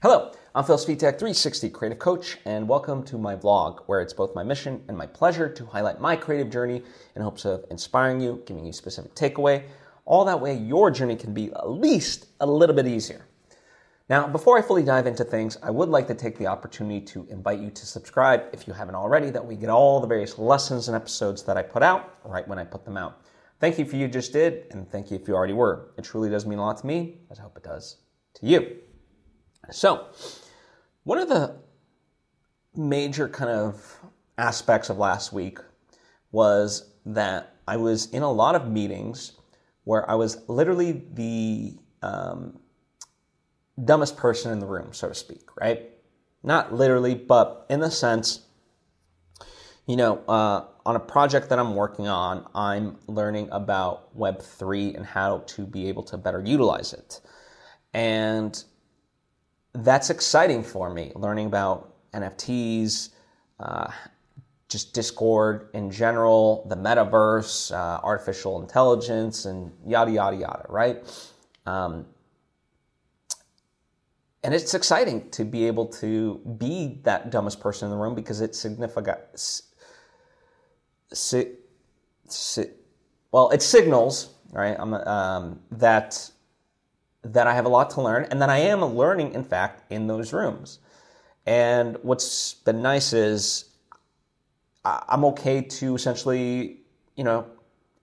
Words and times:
Hello, 0.00 0.30
I'm 0.54 0.62
Phil 0.62 0.76
Svitek, 0.76 1.18
360 1.18 1.70
Creative 1.70 1.98
Coach, 1.98 2.38
and 2.44 2.68
welcome 2.68 3.02
to 3.02 3.18
my 3.18 3.34
vlog, 3.34 3.80
where 3.86 4.00
it's 4.00 4.12
both 4.12 4.32
my 4.32 4.44
mission 4.44 4.80
and 4.86 4.96
my 4.96 5.08
pleasure 5.08 5.48
to 5.52 5.66
highlight 5.66 6.00
my 6.00 6.14
creative 6.14 6.50
journey 6.50 6.84
in 7.16 7.22
hopes 7.22 7.44
of 7.44 7.64
inspiring 7.68 8.20
you, 8.20 8.40
giving 8.46 8.64
you 8.64 8.72
specific 8.72 9.12
takeaway, 9.16 9.64
all 10.04 10.24
that 10.24 10.40
way 10.40 10.54
your 10.54 10.92
journey 10.92 11.16
can 11.16 11.34
be 11.34 11.46
at 11.46 11.68
least 11.68 12.26
a 12.38 12.46
little 12.46 12.76
bit 12.76 12.86
easier. 12.86 13.26
Now, 14.08 14.28
before 14.28 14.56
I 14.56 14.62
fully 14.62 14.84
dive 14.84 15.08
into 15.08 15.24
things, 15.24 15.56
I 15.64 15.72
would 15.72 15.88
like 15.88 16.06
to 16.06 16.14
take 16.14 16.38
the 16.38 16.46
opportunity 16.46 17.00
to 17.06 17.26
invite 17.28 17.58
you 17.58 17.70
to 17.70 17.84
subscribe 17.84 18.44
if 18.52 18.68
you 18.68 18.74
haven't 18.74 18.94
already, 18.94 19.30
that 19.30 19.44
we 19.44 19.56
get 19.56 19.68
all 19.68 19.98
the 19.98 20.06
various 20.06 20.38
lessons 20.38 20.86
and 20.86 20.94
episodes 20.94 21.42
that 21.42 21.56
I 21.56 21.62
put 21.62 21.82
out 21.82 22.20
right 22.24 22.46
when 22.46 22.60
I 22.60 22.62
put 22.62 22.84
them 22.84 22.96
out. 22.96 23.22
Thank 23.58 23.80
you 23.80 23.84
for 23.84 23.96
you 23.96 24.06
just 24.06 24.32
did, 24.32 24.66
and 24.70 24.88
thank 24.92 25.10
you 25.10 25.16
if 25.16 25.26
you 25.26 25.34
already 25.34 25.54
were. 25.54 25.90
It 25.98 26.04
truly 26.04 26.30
does 26.30 26.46
mean 26.46 26.60
a 26.60 26.62
lot 26.62 26.78
to 26.78 26.86
me, 26.86 27.18
as 27.32 27.40
I 27.40 27.42
hope 27.42 27.56
it 27.56 27.64
does 27.64 27.96
to 28.34 28.46
you. 28.46 28.76
So, 29.70 30.06
one 31.04 31.18
of 31.18 31.28
the 31.28 31.56
major 32.74 33.28
kind 33.28 33.50
of 33.50 34.00
aspects 34.38 34.88
of 34.88 34.98
last 34.98 35.32
week 35.32 35.58
was 36.32 36.90
that 37.04 37.56
I 37.66 37.76
was 37.76 38.06
in 38.10 38.22
a 38.22 38.30
lot 38.30 38.54
of 38.54 38.70
meetings 38.70 39.32
where 39.84 40.08
I 40.08 40.14
was 40.14 40.48
literally 40.48 41.02
the 41.12 41.76
um, 42.02 42.60
dumbest 43.82 44.16
person 44.16 44.52
in 44.52 44.58
the 44.58 44.66
room, 44.66 44.92
so 44.92 45.08
to 45.08 45.14
speak, 45.14 45.48
right? 45.60 45.90
Not 46.42 46.74
literally, 46.74 47.14
but 47.14 47.66
in 47.68 47.80
the 47.80 47.90
sense, 47.90 48.40
you 49.86 49.96
know, 49.96 50.18
uh, 50.28 50.64
on 50.86 50.96
a 50.96 51.00
project 51.00 51.48
that 51.50 51.58
I'm 51.58 51.74
working 51.74 52.08
on, 52.08 52.46
I'm 52.54 52.98
learning 53.06 53.48
about 53.50 54.16
Web3 54.16 54.96
and 54.96 55.04
how 55.04 55.38
to 55.46 55.66
be 55.66 55.88
able 55.88 56.02
to 56.04 56.16
better 56.16 56.42
utilize 56.44 56.92
it. 56.92 57.20
And 57.92 58.62
that's 59.74 60.10
exciting 60.10 60.62
for 60.62 60.92
me, 60.92 61.12
learning 61.14 61.46
about 61.46 61.94
NFTs, 62.12 63.10
uh, 63.60 63.90
just 64.68 64.92
Discord 64.92 65.68
in 65.72 65.90
general, 65.90 66.66
the 66.68 66.76
metaverse, 66.76 67.72
uh, 67.72 68.00
artificial 68.02 68.60
intelligence, 68.60 69.46
and 69.46 69.72
yada, 69.86 70.10
yada, 70.10 70.36
yada, 70.36 70.66
right? 70.68 71.30
Um, 71.64 72.06
and 74.44 74.54
it's 74.54 74.74
exciting 74.74 75.28
to 75.30 75.44
be 75.44 75.66
able 75.66 75.86
to 75.86 76.40
be 76.58 77.00
that 77.02 77.30
dumbest 77.30 77.60
person 77.60 77.86
in 77.86 77.90
the 77.90 77.96
room 77.96 78.14
because 78.14 78.40
it 78.40 78.54
signifies, 78.54 79.62
si, 81.12 81.52
si, 82.28 82.66
well, 83.32 83.50
it 83.50 83.62
signals, 83.62 84.34
right, 84.52 84.78
um, 84.78 85.60
that 85.70 86.30
that 87.32 87.46
I 87.46 87.54
have 87.54 87.66
a 87.66 87.68
lot 87.68 87.90
to 87.90 88.02
learn 88.02 88.26
and 88.30 88.40
that 88.42 88.48
I 88.48 88.58
am 88.58 88.82
learning, 88.84 89.34
in 89.34 89.44
fact, 89.44 89.90
in 89.92 90.06
those 90.06 90.32
rooms. 90.32 90.78
And 91.46 91.96
what's 92.02 92.54
been 92.54 92.82
nice 92.82 93.12
is 93.12 93.64
I'm 94.84 95.24
okay 95.26 95.62
to 95.62 95.94
essentially, 95.94 96.80
you 97.16 97.24
know, 97.24 97.46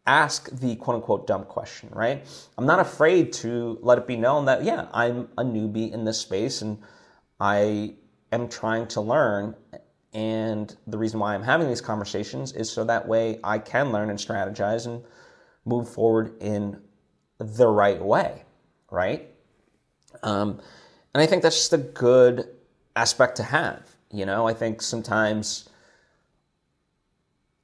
ask 0.07 0.49
the 0.51 0.75
quote 0.75 0.95
unquote 0.95 1.27
dumb 1.27 1.45
question, 1.45 1.89
right? 1.91 2.23
I'm 2.57 2.65
not 2.65 2.79
afraid 2.79 3.33
to 3.33 3.79
let 3.81 3.97
it 3.97 4.07
be 4.07 4.15
known 4.15 4.45
that, 4.45 4.63
yeah, 4.63 4.87
I'm 4.93 5.29
a 5.37 5.43
newbie 5.43 5.91
in 5.91 6.05
this 6.05 6.19
space 6.19 6.61
and 6.61 6.77
I 7.39 7.95
am 8.31 8.47
trying 8.47 8.87
to 8.89 9.01
learn. 9.01 9.55
And 10.13 10.75
the 10.87 10.97
reason 10.97 11.19
why 11.19 11.33
I'm 11.33 11.43
having 11.43 11.67
these 11.67 11.81
conversations 11.81 12.53
is 12.53 12.71
so 12.71 12.83
that 12.85 13.07
way 13.07 13.39
I 13.43 13.59
can 13.59 13.91
learn 13.91 14.09
and 14.09 14.19
strategize 14.19 14.85
and 14.85 15.03
move 15.65 15.89
forward 15.89 16.35
in 16.41 16.81
the 17.37 17.67
right 17.67 18.01
way 18.01 18.44
right? 18.95 19.29
Um, 20.23 20.59
and 21.13 21.21
I 21.21 21.25
think 21.25 21.43
that's 21.43 21.57
just 21.57 21.73
a 21.73 21.77
good 21.77 22.47
aspect 22.95 23.37
to 23.37 23.43
have. 23.43 23.87
You 24.11 24.25
know, 24.25 24.47
I 24.47 24.53
think 24.53 24.81
sometimes 24.81 25.69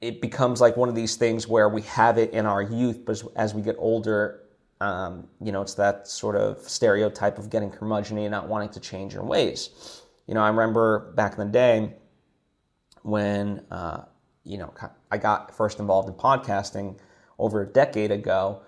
it 0.00 0.20
becomes 0.20 0.60
like 0.60 0.76
one 0.76 0.88
of 0.88 0.94
these 0.94 1.16
things 1.16 1.48
where 1.48 1.68
we 1.68 1.82
have 1.82 2.18
it 2.18 2.32
in 2.32 2.44
our 2.44 2.60
youth, 2.62 3.04
but 3.04 3.22
as 3.36 3.54
we 3.54 3.62
get 3.62 3.76
older, 3.78 4.40
um, 4.80 5.28
you 5.40 5.52
know, 5.52 5.62
it's 5.62 5.74
that 5.74 6.08
sort 6.08 6.34
of 6.34 6.58
stereotype 6.68 7.38
of 7.38 7.48
getting 7.50 7.70
curmudgeon 7.70 8.18
and 8.18 8.30
not 8.30 8.48
wanting 8.48 8.68
to 8.70 8.80
change 8.80 9.14
your 9.14 9.24
ways. 9.24 10.02
You 10.26 10.34
know, 10.34 10.42
I 10.42 10.48
remember 10.48 11.12
back 11.14 11.38
in 11.38 11.38
the 11.38 11.52
day 11.52 11.94
when, 13.02 13.64
uh, 13.70 14.04
you 14.44 14.58
know, 14.58 14.74
I 15.10 15.18
got 15.18 15.54
first 15.54 15.78
involved 15.78 16.08
in 16.08 16.14
podcasting 16.14 16.98
over 17.38 17.62
a 17.62 17.66
decade 17.66 18.10
ago 18.10 18.62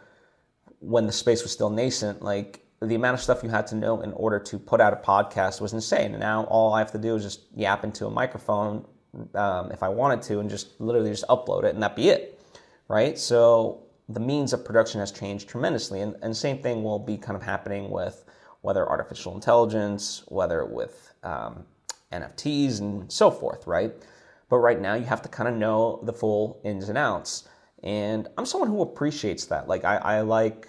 when 0.79 1.07
the 1.07 1.13
space 1.13 1.43
was 1.43 1.51
still 1.51 1.71
nascent, 1.71 2.23
like 2.23 2.64
the 2.87 2.95
amount 2.95 3.15
of 3.15 3.21
stuff 3.21 3.43
you 3.43 3.49
had 3.49 3.67
to 3.69 3.77
know 3.77 4.01
in 4.01 4.13
order 4.13 4.39
to 4.39 4.59
put 4.59 4.81
out 4.81 4.93
a 4.93 4.97
podcast 4.97 5.61
was 5.61 5.73
insane. 5.73 6.19
Now 6.19 6.45
all 6.45 6.75
I 6.75 6.79
have 6.79 6.93
to 6.93 6.99
do 6.99 7.15
is 7.17 7.23
just 7.23 7.43
yap 7.55 7.85
into 7.85 8.07
a 8.07 8.11
microphone 8.11 8.85
um, 9.35 9.71
if 9.71 9.83
I 9.83 9.89
wanted 9.89 10.23
to 10.23 10.41
and 10.41 10.51
just 10.51 10.81
literally 10.81 11.11
just 11.11 11.27
upload 11.29 11.65
it 11.65 11.75
and 11.75 11.83
that 11.83 11.97
be 11.97 12.09
it, 12.09 12.41
right? 12.89 13.19
So 13.19 13.85
the 14.09 14.21
means 14.21 14.53
of 14.53 14.65
production 14.65 15.01
has 15.01 15.13
changed 15.13 15.49
tremendously. 15.49 16.01
And, 16.01 16.17
and 16.23 16.37
same 16.37 16.59
thing 16.59 16.83
will 16.83 16.99
be 16.99 17.17
kind 17.17 17.37
of 17.37 17.43
happening 17.43 17.91
with 17.91 18.25
whether 18.61 18.89
artificial 18.89 19.35
intelligence, 19.35 20.25
whether 20.29 20.65
with 20.65 21.13
um, 21.23 21.65
NFTs 22.13 22.81
and 22.81 23.11
so 23.11 23.31
forth, 23.31 23.67
right? 23.67 23.93
But 24.49 24.59
right 24.59 24.81
now 24.81 24.95
you 24.95 25.05
have 25.05 25.23
to 25.23 25.29
kind 25.29 25.49
of 25.49 25.55
know 25.55 26.01
the 26.03 26.13
full 26.13 26.61
ins 26.65 26.89
and 26.89 26.99
outs. 26.99 27.49
And 27.83 28.29
I'm 28.39 28.47
someone 28.47 28.71
who 28.71 28.83
appreciates 28.83 29.47
that. 29.47 29.69
Like 29.69 29.85
I, 29.85 29.97
I 29.97 30.21
like 30.21 30.69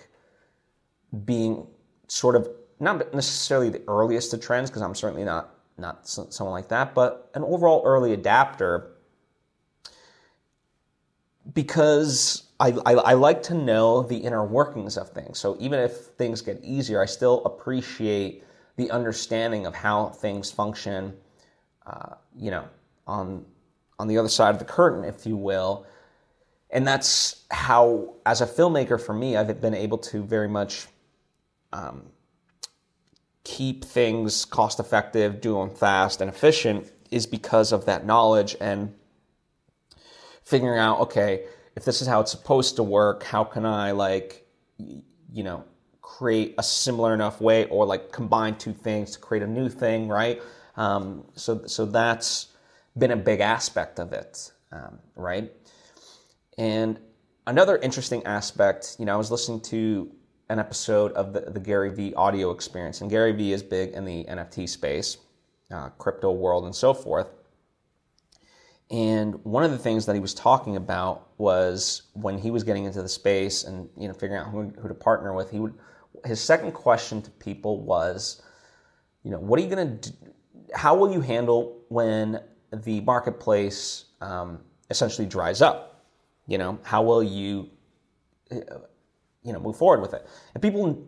being 1.24 1.68
sort 2.08 2.36
of 2.36 2.50
not 2.80 3.14
necessarily 3.14 3.70
the 3.70 3.82
earliest 3.88 4.32
to 4.32 4.38
trends 4.38 4.70
because 4.70 4.82
I'm 4.82 4.96
certainly 4.96 5.24
not 5.24 5.52
not 5.78 6.08
someone 6.08 6.54
like 6.54 6.70
that, 6.70 6.94
but 6.94 7.30
an 7.36 7.44
overall 7.44 7.82
early 7.86 8.14
adapter 8.14 8.92
because 11.54 12.44
I, 12.60 12.72
I, 12.86 12.94
I, 12.94 13.14
like 13.14 13.44
to 13.44 13.54
know 13.54 14.02
the 14.02 14.16
inner 14.16 14.46
workings 14.46 14.98
of 14.98 15.10
things. 15.10 15.38
So 15.38 15.58
even 15.60 15.80
if 15.80 15.92
things 16.18 16.42
get 16.42 16.62
easier, 16.64 17.02
I 17.02 17.06
still 17.06 17.44
appreciate 17.44 18.44
the 18.78 18.90
understanding 18.90 19.66
of 19.66 19.76
how 19.76 20.08
things 20.08 20.50
function, 20.50 21.14
uh, 21.86 22.16
you 22.38 22.52
know, 22.52 22.66
on 23.06 23.46
on 24.00 24.08
the 24.08 24.18
other 24.18 24.30
side 24.30 24.52
of 24.52 24.60
the 24.60 24.66
curtain, 24.66 25.04
if 25.04 25.26
you 25.26 25.38
will. 25.38 25.86
And 26.70 26.86
that's 26.86 27.46
how, 27.52 28.16
as 28.26 28.42
a 28.42 28.46
filmmaker, 28.46 29.00
for 29.00 29.14
me, 29.14 29.38
I've 29.38 29.62
been 29.62 29.74
able 29.74 29.98
to 30.00 30.24
very 30.24 30.50
much 30.50 30.88
um, 31.74 32.04
keep 33.44 33.86
things 33.86 34.46
cost 34.46 34.80
effective, 34.80 35.42
do 35.42 35.54
them 35.56 35.70
fast 35.70 36.22
and 36.22 36.30
efficient 36.30 36.92
is 37.12 37.26
because 37.26 37.72
of 37.72 37.86
that 37.86 38.06
knowledge 38.06 38.56
and 38.60 38.94
figuring 40.44 40.80
out, 40.80 41.00
okay, 41.00 41.46
if 41.76 41.86
this 41.86 42.02
is 42.02 42.08
how 42.08 42.22
it's 42.22 42.32
supposed 42.32 42.76
to 42.78 42.84
work, 42.84 43.24
how 43.24 43.44
can 43.44 43.66
I 43.66 43.92
like, 43.92 44.46
you 44.78 45.44
know, 45.44 45.64
create 46.02 46.56
a 46.58 46.64
similar 46.64 47.14
enough 47.14 47.42
way 47.42 47.66
or 47.66 47.86
like 47.86 48.12
combine 48.12 48.58
two 48.58 48.74
things 48.74 49.12
to 49.12 49.20
create 49.20 49.44
a 49.44 49.48
new 49.48 49.70
thing, 49.70 50.08
right? 50.08 50.42
Um, 50.78 51.26
so, 51.36 51.66
so 51.66 51.86
that's 51.86 52.48
been 52.98 53.12
a 53.12 53.18
big 53.18 53.42
aspect 53.42 54.00
of 54.00 54.14
it, 54.14 54.52
um, 54.72 55.00
right? 55.16 55.52
And 56.58 57.00
another 57.46 57.78
interesting 57.78 58.26
aspect, 58.26 58.96
you 58.98 59.06
know, 59.06 59.14
I 59.14 59.18
was 59.18 59.32
listening 59.32 59.62
to 59.62 60.12
an 60.50 60.60
episode 60.60 61.12
of 61.14 61.34
the, 61.34 61.42
the 61.42 61.60
Gary 61.60 61.90
Vee 61.90 62.14
audio 62.14 62.52
experience. 62.52 63.02
And 63.02 63.10
Gary 63.10 63.32
Vee 63.32 63.54
is 63.54 63.64
big 63.64 63.92
in 63.92 64.06
the 64.06 64.26
NFT 64.26 64.70
space, 64.70 65.18
uh, 65.72 65.90
crypto 65.90 66.32
world, 66.32 66.66
and 66.66 66.76
so 66.76 66.94
forth. 66.94 67.30
And 68.92 69.44
one 69.44 69.64
of 69.64 69.72
the 69.72 69.78
things 69.78 70.06
that 70.06 70.14
he 70.14 70.20
was 70.20 70.34
talking 70.34 70.76
about 70.76 71.30
was 71.38 72.04
when 72.14 72.38
he 72.38 72.52
was 72.52 72.64
getting 72.64 72.86
into 72.86 73.02
the 73.02 73.10
space 73.10 73.64
and 73.64 73.90
you 73.98 74.08
know 74.08 74.14
figuring 74.14 74.42
out 74.42 74.52
who, 74.52 74.72
who 74.80 74.88
to 74.88 74.94
partner 74.94 75.34
with. 75.34 75.50
He 75.50 75.60
would 75.60 75.74
his 76.24 76.40
second 76.40 76.74
question 76.74 77.22
to 77.22 77.32
people 77.32 77.82
was, 77.82 78.42
you 79.24 79.32
know, 79.32 79.40
what 79.40 79.60
are 79.60 79.64
you 79.64 79.70
going 79.70 80.00
to 80.00 80.12
do? 80.12 80.18
How 80.74 80.96
will 80.96 81.12
you 81.12 81.22
handle 81.22 81.82
when 81.90 82.40
the 82.72 83.02
marketplace 83.02 84.06
um, 84.22 84.60
essentially 84.90 85.28
dries 85.28 85.62
up? 85.62 86.06
You 86.48 86.58
know, 86.58 86.80
how 86.84 87.02
will 87.02 87.24
you 87.24 87.70
you 89.46 89.54
know 89.54 89.60
move 89.60 89.78
forward 89.78 90.02
with 90.02 90.14
it. 90.14 90.28
And 90.54 90.62
people 90.62 91.08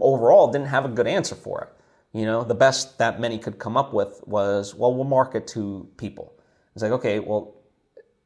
overall 0.00 0.50
didn't 0.50 0.68
have 0.68 0.84
a 0.84 0.88
good 0.88 1.06
answer 1.06 1.34
for 1.34 1.60
it. 1.62 2.18
You 2.18 2.26
know, 2.26 2.44
the 2.44 2.54
best 2.54 2.98
that 2.98 3.20
many 3.20 3.38
could 3.38 3.58
come 3.58 3.76
up 3.76 3.92
with 3.94 4.22
was, 4.26 4.74
well, 4.74 4.94
we'll 4.94 5.04
market 5.04 5.46
to 5.48 5.88
people. 5.96 6.34
It's 6.74 6.82
like, 6.82 6.92
okay, 6.92 7.18
well, 7.20 7.54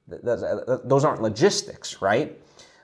those 0.09 1.05
aren't 1.05 1.23
logistics, 1.23 2.01
right? 2.03 2.39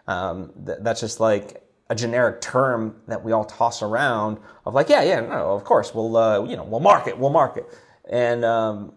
Um, 0.07 0.53
that's 0.57 1.01
just 1.01 1.21
like 1.21 1.63
a 1.91 1.95
generic 1.95 2.41
term 2.41 2.97
that 3.09 3.23
we 3.23 3.33
all 3.33 3.45
toss 3.45 3.83
around 3.83 4.39
of 4.65 4.75
like, 4.75 4.89
yeah, 4.89 5.03
yeah, 5.03 5.21
no, 5.21 5.53
of 5.53 5.65
course, 5.65 5.95
we'll, 5.95 6.17
uh, 6.17 6.45
you 6.45 6.57
know, 6.57 6.65
we'll 6.65 6.81
market, 6.81 7.19
we'll 7.19 7.31
market. 7.31 7.67
And, 8.09 8.45
um, 8.45 8.95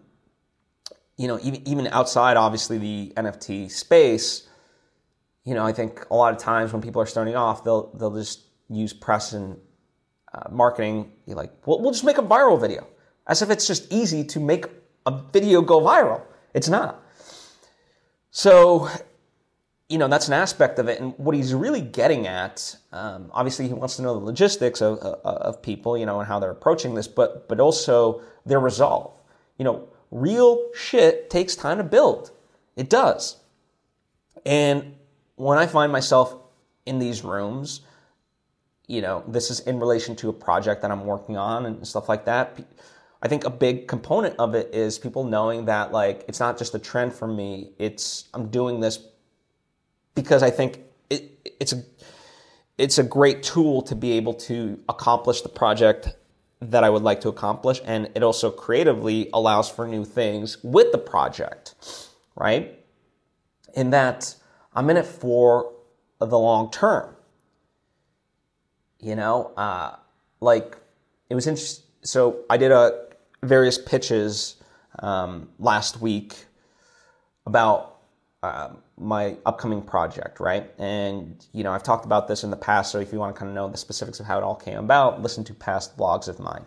you 1.16 1.28
know, 1.28 1.38
even, 1.42 1.66
even 1.66 1.86
outside, 1.88 2.36
obviously, 2.36 2.78
the 2.78 3.12
NFT 3.16 3.70
space, 3.70 4.45
you 5.46 5.54
know, 5.54 5.64
I 5.64 5.72
think 5.72 6.04
a 6.10 6.14
lot 6.14 6.34
of 6.34 6.38
times 6.38 6.72
when 6.72 6.82
people 6.82 7.00
are 7.00 7.06
starting 7.06 7.36
off, 7.36 7.64
they'll 7.64 7.90
they'll 7.94 8.14
just 8.14 8.42
use 8.68 8.92
press 8.92 9.32
and 9.32 9.56
uh, 10.34 10.50
marketing, 10.50 11.12
you're 11.26 11.36
like, 11.36 11.52
well, 11.64 11.80
we'll 11.80 11.92
just 11.92 12.04
make 12.04 12.18
a 12.18 12.22
viral 12.22 12.60
video. 12.60 12.86
As 13.26 13.42
if 13.42 13.50
it's 13.50 13.66
just 13.66 13.90
easy 13.92 14.24
to 14.24 14.40
make 14.40 14.66
a 15.06 15.22
video 15.32 15.62
go 15.62 15.80
viral. 15.80 16.22
It's 16.52 16.68
not. 16.68 17.02
So, 18.30 18.88
you 19.88 19.98
know, 19.98 20.08
that's 20.08 20.28
an 20.28 20.34
aspect 20.34 20.78
of 20.78 20.88
it. 20.88 21.00
And 21.00 21.14
what 21.16 21.34
he's 21.34 21.54
really 21.54 21.80
getting 21.80 22.26
at, 22.26 22.76
um, 22.92 23.30
obviously, 23.32 23.66
he 23.66 23.72
wants 23.72 23.96
to 23.96 24.02
know 24.02 24.14
the 24.14 24.24
logistics 24.24 24.82
of, 24.82 24.98
of, 24.98 25.20
of 25.24 25.62
people, 25.62 25.96
you 25.96 26.06
know, 26.06 26.20
and 26.20 26.28
how 26.28 26.38
they're 26.38 26.50
approaching 26.50 26.94
this, 26.94 27.08
but, 27.08 27.48
but 27.48 27.60
also 27.60 28.20
their 28.44 28.60
resolve. 28.60 29.12
You 29.58 29.64
know, 29.64 29.88
real 30.10 30.70
shit 30.74 31.30
takes 31.30 31.56
time 31.56 31.78
to 31.78 31.84
build. 31.84 32.32
It 32.76 32.90
does. 32.90 33.36
And 34.44 34.96
when 35.36 35.58
I 35.58 35.66
find 35.66 35.92
myself 35.92 36.34
in 36.84 36.98
these 36.98 37.22
rooms, 37.22 37.82
you 38.86 39.02
know, 39.02 39.22
this 39.28 39.50
is 39.50 39.60
in 39.60 39.78
relation 39.78 40.16
to 40.16 40.28
a 40.28 40.32
project 40.32 40.82
that 40.82 40.90
I'm 40.90 41.04
working 41.04 41.36
on 41.36 41.66
and 41.66 41.86
stuff 41.86 42.08
like 42.08 42.24
that. 42.24 42.58
I 43.22 43.28
think 43.28 43.44
a 43.44 43.50
big 43.50 43.88
component 43.88 44.36
of 44.38 44.54
it 44.54 44.74
is 44.74 44.98
people 44.98 45.24
knowing 45.24 45.66
that 45.66 45.92
like 45.92 46.24
it's 46.28 46.40
not 46.40 46.58
just 46.58 46.74
a 46.74 46.78
trend 46.78 47.12
for 47.12 47.26
me. 47.26 47.72
It's 47.78 48.28
I'm 48.34 48.48
doing 48.48 48.80
this 48.80 48.98
because 50.14 50.42
I 50.42 50.50
think 50.50 50.80
it, 51.10 51.52
it's 51.60 51.72
a 51.72 51.82
it's 52.78 52.98
a 52.98 53.02
great 53.02 53.42
tool 53.42 53.82
to 53.82 53.94
be 53.94 54.12
able 54.12 54.34
to 54.34 54.78
accomplish 54.88 55.40
the 55.40 55.48
project 55.48 56.14
that 56.60 56.84
I 56.84 56.90
would 56.90 57.02
like 57.02 57.20
to 57.22 57.28
accomplish, 57.28 57.80
and 57.84 58.10
it 58.14 58.22
also 58.22 58.50
creatively 58.50 59.30
allows 59.32 59.68
for 59.68 59.86
new 59.86 60.04
things 60.04 60.62
with 60.62 60.92
the 60.92 60.98
project, 60.98 61.74
right? 62.34 62.78
In 63.74 63.90
that 63.90 64.34
I'm 64.76 64.90
in 64.90 64.98
it 64.98 65.06
for 65.06 65.72
the 66.20 66.38
long 66.38 66.70
term. 66.70 67.16
You 69.00 69.16
know, 69.16 69.52
uh, 69.56 69.96
like 70.40 70.76
it 71.30 71.34
was 71.34 71.46
interesting. 71.46 71.84
So 72.02 72.44
I 72.48 72.56
did 72.56 72.70
a 72.70 73.06
various 73.42 73.78
pitches 73.78 74.56
um, 75.00 75.48
last 75.58 76.00
week 76.00 76.44
about 77.46 77.96
uh, 78.42 78.70
my 78.98 79.36
upcoming 79.46 79.82
project, 79.82 80.40
right? 80.40 80.70
And 80.78 81.44
you 81.52 81.64
know, 81.64 81.72
I've 81.72 81.82
talked 81.82 82.04
about 82.04 82.28
this 82.28 82.44
in 82.44 82.50
the 82.50 82.56
past, 82.56 82.92
so 82.92 82.98
if 82.98 83.12
you 83.12 83.18
want 83.18 83.34
to 83.34 83.38
kind 83.38 83.48
of 83.48 83.54
know 83.54 83.68
the 83.68 83.78
specifics 83.78 84.20
of 84.20 84.26
how 84.26 84.38
it 84.38 84.44
all 84.44 84.54
came 84.54 84.78
about, 84.78 85.22
listen 85.22 85.42
to 85.44 85.54
past 85.54 85.96
vlogs 85.96 86.28
of 86.28 86.38
mine. 86.38 86.64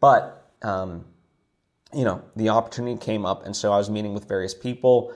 But 0.00 0.50
um, 0.62 1.04
you 1.92 2.04
know, 2.04 2.22
the 2.34 2.48
opportunity 2.48 2.98
came 2.98 3.24
up, 3.24 3.46
and 3.46 3.54
so 3.54 3.72
I 3.72 3.78
was 3.78 3.88
meeting 3.88 4.12
with 4.12 4.28
various 4.28 4.54
people, 4.54 5.14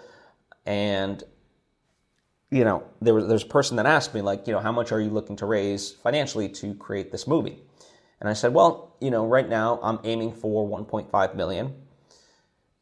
and 0.66 1.22
you 2.50 2.64
know, 2.64 2.82
there 3.00 3.14
was 3.14 3.26
there's 3.26 3.42
a 3.42 3.46
person 3.46 3.76
that 3.76 3.86
asked 3.86 4.14
me 4.14 4.22
like, 4.22 4.46
you 4.46 4.52
know, 4.52 4.60
how 4.60 4.72
much 4.72 4.92
are 4.92 5.00
you 5.00 5.10
looking 5.10 5.36
to 5.36 5.46
raise 5.46 5.92
financially 5.92 6.48
to 6.48 6.74
create 6.74 7.12
this 7.12 7.26
movie? 7.26 7.58
And 8.20 8.28
I 8.28 8.32
said, 8.32 8.54
well, 8.54 8.96
you 9.00 9.10
know, 9.10 9.26
right 9.26 9.48
now 9.48 9.78
I'm 9.82 9.98
aiming 10.04 10.32
for 10.32 10.68
1.5 10.68 11.34
million. 11.34 11.74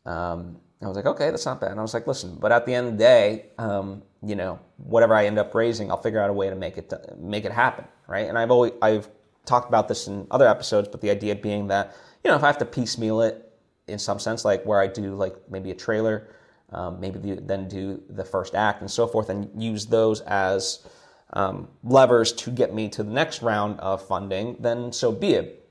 Um, 0.06 0.58
I 0.82 0.88
was 0.88 0.96
like, 0.96 1.06
okay, 1.06 1.30
that's 1.30 1.46
not 1.46 1.60
bad. 1.60 1.72
And 1.72 1.80
I 1.80 1.82
was 1.82 1.94
like, 1.94 2.06
listen, 2.06 2.36
but 2.40 2.52
at 2.52 2.64
the 2.64 2.74
end 2.74 2.86
of 2.86 2.92
the 2.94 2.98
day, 2.98 3.46
um, 3.58 4.02
you 4.22 4.36
know, 4.36 4.60
whatever 4.76 5.14
I 5.14 5.26
end 5.26 5.38
up 5.38 5.54
raising, 5.54 5.90
I'll 5.90 6.00
figure 6.00 6.20
out 6.20 6.30
a 6.30 6.32
way 6.32 6.48
to 6.48 6.56
make 6.56 6.78
it 6.78 6.90
to, 6.90 7.00
make 7.18 7.44
it 7.44 7.52
happen, 7.52 7.86
right? 8.06 8.28
And 8.28 8.38
I've 8.38 8.50
always 8.50 8.72
I've 8.80 9.08
talked 9.46 9.68
about 9.68 9.88
this 9.88 10.06
in 10.06 10.26
other 10.30 10.46
episodes, 10.46 10.88
but 10.88 11.00
the 11.00 11.10
idea 11.10 11.34
being 11.34 11.68
that 11.68 11.94
you 12.22 12.30
know, 12.30 12.36
if 12.36 12.42
I 12.42 12.46
have 12.46 12.58
to 12.58 12.64
piecemeal 12.64 13.22
it 13.22 13.52
in 13.88 13.98
some 13.98 14.18
sense, 14.18 14.44
like 14.44 14.64
where 14.64 14.80
I 14.80 14.86
do 14.86 15.14
like 15.14 15.36
maybe 15.50 15.70
a 15.70 15.74
trailer, 15.74 16.28
um, 16.72 17.00
maybe 17.00 17.18
the, 17.18 17.40
then 17.40 17.68
do 17.68 18.02
the 18.08 18.24
first 18.24 18.54
act 18.54 18.80
and 18.80 18.90
so 18.90 19.06
forth, 19.06 19.28
and 19.28 19.50
use 19.60 19.86
those 19.86 20.20
as 20.22 20.86
um, 21.32 21.68
levers 21.84 22.32
to 22.32 22.50
get 22.50 22.74
me 22.74 22.88
to 22.88 23.02
the 23.02 23.10
next 23.10 23.42
round 23.42 23.78
of 23.80 24.06
funding, 24.06 24.56
then 24.60 24.92
so 24.92 25.12
be 25.12 25.34
it. 25.34 25.68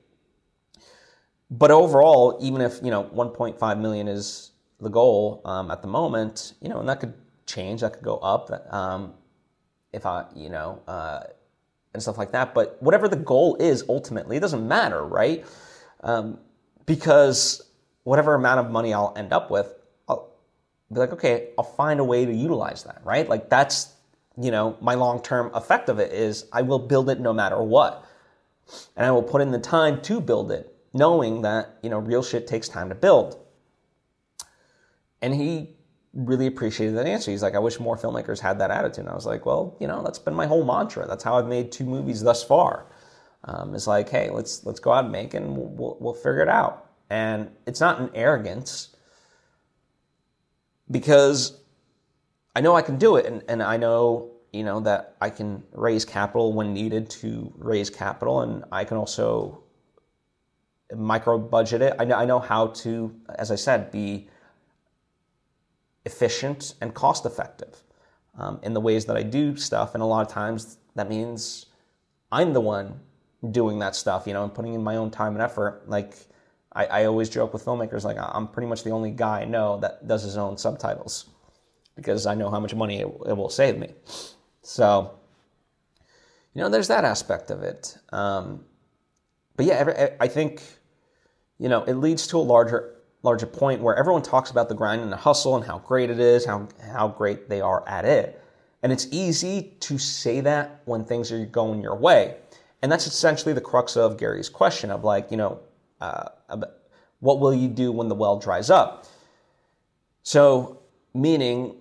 But 1.50 1.70
overall, 1.70 2.38
even 2.40 2.60
if 2.60 2.80
you 2.82 2.90
know 2.90 3.04
1.5 3.04 3.80
million 3.80 4.08
is 4.08 4.50
the 4.80 4.90
goal 4.90 5.40
um, 5.44 5.70
at 5.70 5.82
the 5.82 5.88
moment, 5.88 6.54
you 6.60 6.68
know, 6.68 6.80
and 6.80 6.88
that 6.88 7.00
could 7.00 7.14
change, 7.46 7.80
that 7.80 7.94
could 7.94 8.02
go 8.02 8.18
up. 8.18 8.50
Um, 8.72 9.14
if 9.96 10.04
I, 10.04 10.26
you 10.34 10.50
know, 10.50 10.82
uh, 10.86 11.20
and 11.94 12.02
stuff 12.02 12.18
like 12.18 12.32
that. 12.32 12.54
But 12.54 12.76
whatever 12.80 13.08
the 13.08 13.16
goal 13.16 13.56
is, 13.56 13.84
ultimately, 13.88 14.36
it 14.36 14.40
doesn't 14.40 14.68
matter, 14.68 15.04
right? 15.04 15.44
Um, 16.02 16.38
because 16.84 17.62
whatever 18.04 18.34
amount 18.34 18.60
of 18.60 18.70
money 18.70 18.92
I'll 18.92 19.14
end 19.16 19.32
up 19.32 19.50
with, 19.50 19.74
be 20.92 21.00
like, 21.00 21.12
okay, 21.12 21.50
I'll 21.58 21.64
find 21.64 22.00
a 22.00 22.04
way 22.04 22.24
to 22.24 22.32
utilize 22.32 22.84
that, 22.84 23.00
right? 23.04 23.28
Like 23.28 23.50
that's 23.50 23.96
you 24.40 24.50
know, 24.50 24.76
my 24.80 24.94
long 24.94 25.22
term 25.22 25.50
effect 25.54 25.88
of 25.88 25.98
it 25.98 26.12
is 26.12 26.46
I 26.52 26.62
will 26.62 26.78
build 26.78 27.08
it 27.08 27.20
no 27.20 27.32
matter 27.32 27.62
what. 27.62 28.04
And 28.96 29.06
I 29.06 29.10
will 29.10 29.22
put 29.22 29.40
in 29.40 29.50
the 29.50 29.58
time 29.58 30.00
to 30.02 30.20
build 30.20 30.50
it, 30.50 30.74
knowing 30.92 31.42
that, 31.42 31.78
you 31.82 31.90
know, 31.90 31.98
real 31.98 32.22
shit 32.22 32.46
takes 32.46 32.68
time 32.68 32.88
to 32.88 32.94
build. 32.94 33.38
And 35.22 35.34
he 35.34 35.70
really 36.12 36.46
appreciated 36.46 36.96
that 36.96 37.06
answer. 37.06 37.30
He's 37.30 37.42
like, 37.42 37.54
I 37.54 37.58
wish 37.58 37.78
more 37.78 37.96
filmmakers 37.96 38.40
had 38.40 38.58
that 38.58 38.70
attitude. 38.70 39.04
And 39.04 39.08
I 39.08 39.14
was 39.14 39.26
like, 39.26 39.46
well, 39.46 39.76
you 39.80 39.86
know, 39.86 40.02
that's 40.02 40.18
been 40.18 40.34
my 40.34 40.46
whole 40.46 40.64
mantra. 40.64 41.06
That's 41.06 41.22
how 41.22 41.38
I've 41.38 41.46
made 41.46 41.70
two 41.70 41.84
movies 41.84 42.22
thus 42.22 42.42
far. 42.42 42.86
Um, 43.44 43.74
it's 43.74 43.86
like, 43.86 44.08
hey, 44.08 44.30
let's 44.30 44.66
let's 44.66 44.80
go 44.80 44.92
out 44.92 45.04
and 45.04 45.12
make 45.12 45.34
and 45.34 45.56
we'll, 45.56 45.68
we'll, 45.68 45.96
we'll 46.00 46.14
figure 46.14 46.40
it 46.40 46.48
out. 46.48 46.86
And 47.08 47.50
it's 47.66 47.80
not 47.80 48.00
an 48.00 48.10
arrogance 48.14 48.95
because 50.90 51.58
I 52.54 52.60
know 52.60 52.74
I 52.74 52.82
can 52.82 52.96
do 52.96 53.16
it, 53.16 53.26
and, 53.26 53.42
and 53.48 53.62
I 53.62 53.76
know 53.76 54.30
you 54.52 54.64
know 54.64 54.80
that 54.80 55.16
I 55.20 55.30
can 55.30 55.62
raise 55.72 56.04
capital 56.04 56.52
when 56.52 56.72
needed 56.72 57.10
to 57.10 57.52
raise 57.58 57.90
capital, 57.90 58.40
and 58.40 58.64
I 58.72 58.84
can 58.84 58.96
also 58.96 59.62
micro 60.94 61.38
budget 61.38 61.82
it. 61.82 61.94
I 61.98 62.04
know, 62.04 62.16
I 62.16 62.24
know 62.24 62.38
how 62.38 62.68
to, 62.68 63.14
as 63.38 63.50
I 63.50 63.56
said, 63.56 63.90
be 63.90 64.28
efficient 66.04 66.74
and 66.80 66.94
cost 66.94 67.26
effective 67.26 67.82
um, 68.38 68.60
in 68.62 68.72
the 68.72 68.80
ways 68.80 69.04
that 69.06 69.16
I 69.16 69.22
do 69.22 69.56
stuff, 69.56 69.94
and 69.94 70.02
a 70.02 70.06
lot 70.06 70.26
of 70.26 70.32
times 70.32 70.78
that 70.94 71.08
means 71.08 71.66
I'm 72.32 72.52
the 72.52 72.60
one 72.60 73.00
doing 73.50 73.78
that 73.80 73.96
stuff. 73.96 74.26
You 74.26 74.32
know, 74.32 74.44
and 74.44 74.54
putting 74.54 74.74
in 74.74 74.82
my 74.82 74.96
own 74.96 75.10
time 75.10 75.34
and 75.34 75.42
effort. 75.42 75.82
Like 75.86 76.16
I, 76.76 76.84
I 76.84 77.04
always 77.06 77.30
joke 77.30 77.54
with 77.54 77.64
filmmakers, 77.64 78.04
like 78.04 78.18
I'm 78.20 78.46
pretty 78.46 78.68
much 78.68 78.84
the 78.84 78.90
only 78.90 79.10
guy 79.10 79.40
I 79.40 79.44
know 79.46 79.78
that 79.80 80.06
does 80.06 80.22
his 80.22 80.36
own 80.36 80.58
subtitles 80.58 81.30
because 81.96 82.26
I 82.26 82.34
know 82.34 82.50
how 82.50 82.60
much 82.60 82.74
money 82.74 83.00
it, 83.00 83.06
it 83.26 83.36
will 83.36 83.48
save 83.48 83.78
me. 83.78 83.94
So, 84.62 85.18
you 86.52 86.60
know, 86.60 86.68
there's 86.68 86.88
that 86.88 87.04
aspect 87.04 87.50
of 87.50 87.62
it. 87.62 87.96
Um, 88.12 88.64
but 89.56 89.64
yeah, 89.64 89.74
every, 89.74 89.94
I 90.20 90.28
think, 90.28 90.62
you 91.58 91.70
know, 91.70 91.82
it 91.84 91.94
leads 91.94 92.26
to 92.28 92.36
a 92.36 92.44
larger 92.44 92.92
larger 93.22 93.46
point 93.46 93.80
where 93.80 93.96
everyone 93.96 94.22
talks 94.22 94.50
about 94.50 94.68
the 94.68 94.74
grind 94.74 95.02
and 95.02 95.10
the 95.10 95.16
hustle 95.16 95.56
and 95.56 95.64
how 95.64 95.78
great 95.78 96.10
it 96.10 96.20
is, 96.20 96.44
how 96.44 96.68
how 96.92 97.08
great 97.08 97.48
they 97.48 97.62
are 97.62 97.88
at 97.88 98.04
it. 98.04 98.42
And 98.82 98.92
it's 98.92 99.08
easy 99.10 99.74
to 99.80 99.96
say 99.96 100.40
that 100.42 100.82
when 100.84 101.04
things 101.04 101.32
are 101.32 101.44
going 101.46 101.80
your 101.80 101.96
way. 101.96 102.36
And 102.82 102.92
that's 102.92 103.06
essentially 103.06 103.54
the 103.54 103.60
crux 103.62 103.96
of 103.96 104.18
Gary's 104.18 104.50
question 104.50 104.90
of 104.90 105.02
like, 105.02 105.30
you 105.30 105.38
know, 105.38 105.60
uh, 106.00 106.28
what 107.20 107.40
will 107.40 107.54
you 107.54 107.68
do 107.68 107.92
when 107.92 108.08
the 108.08 108.14
well 108.14 108.38
dries 108.38 108.70
up? 108.70 109.06
So, 110.22 110.82
meaning 111.14 111.76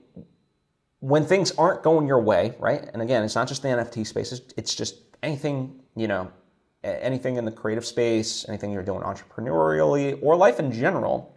when 1.00 1.26
things 1.26 1.52
aren't 1.52 1.84
going 1.84 2.08
your 2.08 2.22
way, 2.22 2.56
right? 2.60 2.90
And 2.94 3.02
again, 3.02 3.24
it's 3.24 3.36
not 3.36 3.48
just 3.48 3.62
the 3.62 3.68
NFT 3.68 4.08
spaces, 4.08 4.42
it's 4.58 4.74
just 4.74 4.96
anything, 5.22 5.82
you 5.96 6.08
know, 6.08 6.32
anything 6.84 7.38
in 7.38 7.46
the 7.46 7.52
creative 7.52 7.86
space, 7.86 8.48
anything 8.48 8.72
you're 8.72 8.84
doing 8.84 9.02
entrepreneurially 9.02 10.18
or 10.22 10.36
life 10.36 10.60
in 10.60 10.72
general. 10.72 11.36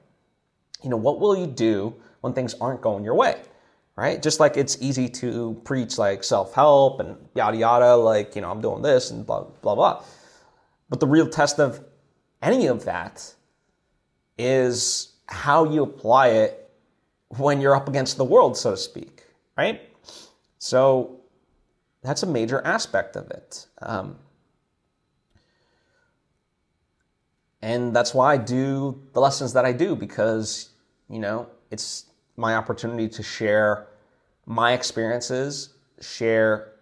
You 0.83 0.91
know, 0.91 0.97
what 0.97 1.21
will 1.21 1.37
you 1.37 1.47
do 1.47 1.95
when 2.21 2.33
things 2.33 2.55
aren't 2.61 2.81
going 2.81 3.05
your 3.05 3.15
way? 3.15 3.41
Right? 3.97 4.23
Just 4.23 4.39
like 4.39 4.57
it's 4.57 4.81
easy 4.81 5.09
to 5.09 5.61
preach 5.65 5.99
like 5.99 6.23
self-help 6.23 7.01
and 7.01 7.17
yada 7.35 7.57
yada, 7.57 7.97
like, 7.97 8.37
you 8.37 8.43
know, 8.43 8.51
I'm 8.51 8.61
doing 8.61 8.81
this 8.81 9.11
and 9.11 9.27
blah 9.27 9.45
blah 9.61 9.75
blah. 9.75 10.05
But 10.89 11.01
the 11.01 11.07
real 11.07 11.29
test 11.29 11.59
of 11.59 11.85
any 12.43 12.67
of 12.67 12.85
that 12.85 13.35
is 14.37 15.13
how 15.27 15.65
you 15.65 15.83
apply 15.83 16.29
it 16.29 16.71
when 17.29 17.61
you're 17.61 17.77
up 17.77 17.89
against 17.89 18.17
the 18.17 18.25
world, 18.25 18.57
so 18.57 18.71
to 18.73 18.77
speak 18.77 19.19
right? 19.59 19.81
So 20.59 21.21
that's 22.03 22.23
a 22.23 22.27
major 22.27 22.65
aspect 22.65 23.17
of 23.17 23.31
it. 23.31 23.67
Um, 23.83 24.17
and 27.61 27.95
that's 27.95 28.15
why 28.15 28.35
I 28.35 28.37
do 28.37 29.03
the 29.13 29.21
lessons 29.21 29.53
that 29.53 29.65
I 29.65 29.73
do 29.73 29.97
because, 29.97 30.71
you 31.11 31.19
know, 31.19 31.49
it's 31.73 32.07
my 32.37 32.55
opportunity 32.55 33.09
to 33.09 33.23
share 33.23 33.89
my 34.47 34.73
experiences, 34.73 35.71
share 36.01 36.73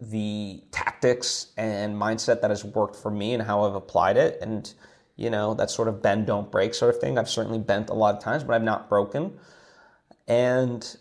the 0.00 0.62
tactics 0.70 1.52
and 1.56 1.96
mindset 1.96 2.40
that 2.40 2.50
has 2.50 2.64
worked 2.64 2.96
for 2.96 3.10
me 3.10 3.34
and 3.34 3.42
how 3.42 3.62
I've 3.64 3.74
applied 3.74 4.16
it. 4.16 4.38
And, 4.40 4.72
you 5.16 5.30
know, 5.30 5.54
that 5.54 5.70
sort 5.70 5.88
of 5.88 6.02
bend, 6.02 6.26
don't 6.26 6.50
break 6.50 6.74
sort 6.74 6.94
of 6.94 7.00
thing. 7.00 7.18
I've 7.18 7.28
certainly 7.28 7.58
bent 7.58 7.90
a 7.90 7.94
lot 7.94 8.14
of 8.14 8.22
times, 8.22 8.44
but 8.44 8.54
I've 8.54 8.62
not 8.62 8.88
broken. 8.88 9.38
And 10.26 10.96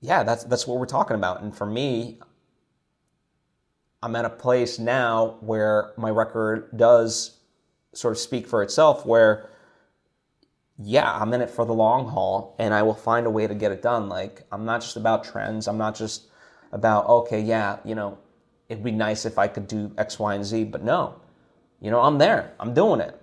yeah, 0.00 0.22
that's 0.22 0.44
that's 0.44 0.66
what 0.66 0.78
we're 0.78 0.86
talking 0.86 1.16
about. 1.16 1.42
And 1.42 1.56
for 1.56 1.66
me, 1.66 2.18
I'm 4.02 4.14
at 4.16 4.24
a 4.24 4.30
place 4.30 4.78
now 4.78 5.38
where 5.40 5.92
my 5.96 6.10
record 6.10 6.76
does 6.76 7.38
sort 7.94 8.12
of 8.12 8.18
speak 8.18 8.46
for 8.46 8.62
itself, 8.62 9.06
where 9.06 9.48
yeah, 10.76 11.10
I'm 11.10 11.32
in 11.32 11.40
it 11.40 11.50
for 11.50 11.64
the 11.64 11.72
long 11.72 12.08
haul 12.08 12.56
and 12.58 12.74
I 12.74 12.82
will 12.82 12.94
find 12.94 13.26
a 13.26 13.30
way 13.30 13.46
to 13.46 13.54
get 13.54 13.72
it 13.72 13.80
done. 13.80 14.08
Like, 14.08 14.42
I'm 14.50 14.64
not 14.64 14.80
just 14.80 14.96
about 14.96 15.24
trends. 15.24 15.68
I'm 15.68 15.78
not 15.78 15.94
just 15.94 16.26
about, 16.72 17.06
okay, 17.06 17.40
yeah, 17.40 17.78
you 17.84 17.94
know, 17.94 18.18
it'd 18.68 18.84
be 18.84 18.90
nice 18.90 19.24
if 19.24 19.38
I 19.38 19.48
could 19.48 19.66
do 19.68 19.92
X, 19.98 20.18
Y, 20.18 20.34
and 20.34 20.44
Z, 20.44 20.64
but 20.64 20.82
no, 20.82 21.20
you 21.80 21.90
know, 21.90 22.00
I'm 22.00 22.18
there. 22.18 22.54
I'm 22.58 22.74
doing 22.74 23.00
it. 23.00 23.20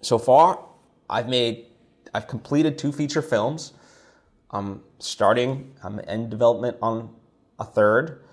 So 0.00 0.18
far, 0.18 0.64
I've 1.08 1.28
made, 1.28 1.66
I've 2.14 2.26
completed 2.26 2.78
two 2.78 2.92
feature 2.92 3.22
films. 3.22 3.74
I'm 4.50 4.82
starting, 4.98 5.74
I'm 5.82 5.98
in 6.00 6.30
development 6.30 6.78
on 6.80 7.14
a 7.58 7.64
third. 7.64 8.24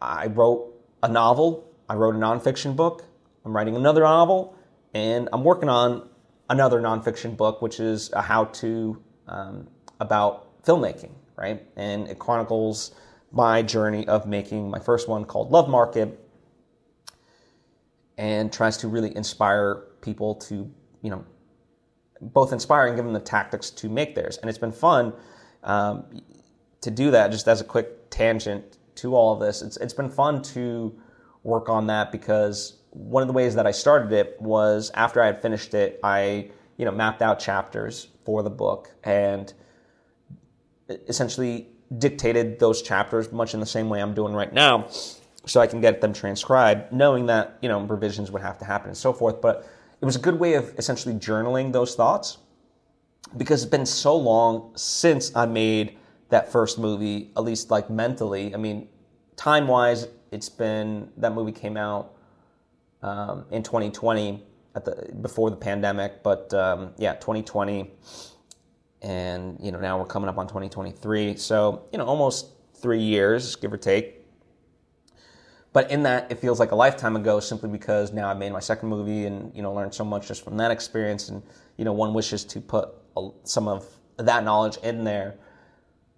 I 0.00 0.26
wrote 0.26 0.74
a 1.02 1.08
novel. 1.08 1.72
I 1.88 1.94
wrote 1.94 2.16
a 2.16 2.18
nonfiction 2.18 2.74
book. 2.74 3.04
I'm 3.44 3.54
writing 3.54 3.76
another 3.76 4.00
novel, 4.00 4.56
and 4.92 5.28
I'm 5.32 5.44
working 5.44 5.68
on 5.68 6.08
another 6.50 6.80
nonfiction 6.80 7.36
book, 7.36 7.62
which 7.62 7.78
is 7.78 8.10
a 8.12 8.22
how-to 8.22 9.00
um, 9.28 9.68
about 10.00 10.62
filmmaking, 10.64 11.12
right? 11.36 11.64
And 11.76 12.08
it 12.08 12.18
chronicles 12.18 12.92
my 13.32 13.62
journey 13.62 14.06
of 14.08 14.26
making 14.26 14.70
my 14.70 14.78
first 14.78 15.08
one 15.08 15.24
called 15.24 15.50
Love 15.50 15.68
Market, 15.68 16.18
and 18.18 18.52
tries 18.52 18.76
to 18.78 18.88
really 18.88 19.14
inspire 19.14 19.84
people 20.00 20.34
to, 20.34 20.70
you 21.02 21.10
know, 21.10 21.24
both 22.20 22.52
inspire 22.52 22.86
and 22.86 22.96
give 22.96 23.04
them 23.04 23.12
the 23.12 23.20
tactics 23.20 23.70
to 23.70 23.88
make 23.88 24.14
theirs. 24.14 24.38
And 24.38 24.48
it's 24.48 24.58
been 24.58 24.72
fun 24.72 25.12
um, 25.64 26.22
to 26.80 26.90
do 26.90 27.10
that. 27.10 27.30
Just 27.30 27.46
as 27.46 27.60
a 27.60 27.64
quick 27.64 28.10
tangent 28.10 28.78
to 28.96 29.14
all 29.14 29.34
of 29.34 29.40
this, 29.40 29.62
it's 29.62 29.76
it's 29.78 29.94
been 29.94 30.08
fun 30.08 30.42
to 30.42 30.98
work 31.42 31.68
on 31.68 31.86
that 31.88 32.10
because 32.10 32.80
one 32.90 33.22
of 33.22 33.26
the 33.28 33.34
ways 33.34 33.54
that 33.54 33.66
I 33.66 33.70
started 33.70 34.12
it 34.12 34.36
was 34.40 34.90
after 34.94 35.22
I 35.22 35.26
had 35.26 35.42
finished 35.42 35.74
it, 35.74 36.00
I 36.02 36.50
you 36.78 36.84
know 36.84 36.92
mapped 36.92 37.22
out 37.22 37.38
chapters 37.38 38.08
for 38.24 38.42
the 38.42 38.50
book 38.50 38.90
and 39.04 39.52
essentially 41.08 41.68
dictated 41.98 42.58
those 42.58 42.82
chapters 42.82 43.30
much 43.32 43.54
in 43.54 43.60
the 43.60 43.66
same 43.66 43.88
way 43.88 44.00
I'm 44.00 44.14
doing 44.14 44.34
right 44.34 44.52
now, 44.52 44.88
so 45.46 45.60
I 45.60 45.66
can 45.66 45.80
get 45.80 46.00
them 46.00 46.12
transcribed, 46.12 46.92
knowing 46.92 47.26
that 47.26 47.58
you 47.62 47.68
know 47.68 47.80
revisions 47.80 48.30
would 48.30 48.42
have 48.42 48.58
to 48.58 48.64
happen 48.64 48.88
and 48.88 48.96
so 48.96 49.12
forth. 49.12 49.40
But 49.40 49.68
it 50.00 50.04
was 50.04 50.16
a 50.16 50.20
good 50.20 50.38
way 50.38 50.54
of 50.54 50.74
essentially 50.78 51.14
journaling 51.14 51.72
those 51.72 51.94
thoughts 51.94 52.38
because 53.36 53.62
it's 53.62 53.70
been 53.70 53.86
so 53.86 54.16
long 54.16 54.72
since 54.76 55.34
I 55.34 55.46
made 55.46 55.98
that 56.28 56.50
first 56.50 56.78
movie, 56.78 57.30
at 57.36 57.44
least 57.44 57.70
like 57.70 57.88
mentally. 57.88 58.54
I 58.54 58.58
mean, 58.58 58.88
time 59.36 59.68
wise, 59.68 60.08
it's 60.32 60.48
been 60.48 61.10
that 61.16 61.32
movie 61.32 61.52
came 61.52 61.76
out 61.76 62.14
um, 63.02 63.46
in 63.50 63.62
2020 63.62 64.42
at 64.74 64.84
the 64.84 65.12
before 65.20 65.50
the 65.50 65.56
pandemic, 65.56 66.22
but 66.22 66.52
um, 66.54 66.92
yeah, 66.98 67.14
2020, 67.14 67.90
and 69.02 69.58
you 69.60 69.72
know 69.72 69.80
now 69.80 69.98
we're 69.98 70.06
coming 70.06 70.28
up 70.28 70.38
on 70.38 70.46
2023, 70.46 71.36
so 71.36 71.84
you 71.92 71.98
know 71.98 72.04
almost 72.04 72.48
three 72.74 73.00
years, 73.00 73.56
give 73.56 73.72
or 73.72 73.76
take. 73.76 74.22
But 75.72 75.90
in 75.90 76.04
that, 76.04 76.32
it 76.32 76.38
feels 76.38 76.58
like 76.58 76.70
a 76.70 76.74
lifetime 76.74 77.16
ago, 77.16 77.38
simply 77.38 77.68
because 77.68 78.12
now 78.12 78.30
I 78.30 78.34
made 78.34 78.50
my 78.52 78.60
second 78.60 78.88
movie, 78.88 79.26
and 79.26 79.54
you 79.54 79.62
know 79.62 79.72
learned 79.72 79.94
so 79.94 80.04
much 80.04 80.28
just 80.28 80.44
from 80.44 80.56
that 80.56 80.70
experience, 80.70 81.28
and 81.28 81.42
you 81.76 81.84
know 81.84 81.92
one 81.92 82.14
wishes 82.14 82.44
to 82.44 82.60
put 82.60 82.90
a, 83.16 83.28
some 83.44 83.68
of 83.68 83.86
that 84.16 84.44
knowledge 84.44 84.78
in 84.78 85.04
there, 85.04 85.36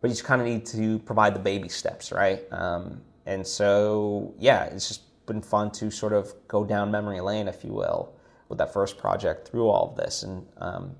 but 0.00 0.08
you 0.08 0.14
just 0.14 0.24
kind 0.24 0.40
of 0.40 0.46
need 0.46 0.64
to 0.66 0.98
provide 1.00 1.34
the 1.34 1.40
baby 1.40 1.68
steps, 1.68 2.12
right? 2.12 2.42
Um, 2.52 3.00
and 3.26 3.46
so 3.46 4.34
yeah, 4.38 4.64
it's 4.64 4.88
just 4.88 5.02
been 5.28 5.42
fun 5.42 5.70
to 5.70 5.90
sort 5.90 6.12
of 6.12 6.34
go 6.48 6.64
down 6.64 6.90
memory 6.90 7.20
lane, 7.20 7.46
if 7.46 7.62
you 7.62 7.72
will, 7.72 8.12
with 8.48 8.58
that 8.58 8.72
first 8.72 8.98
project 8.98 9.46
through 9.46 9.68
all 9.68 9.90
of 9.90 9.96
this. 9.96 10.24
And, 10.24 10.44
um, 10.56 10.96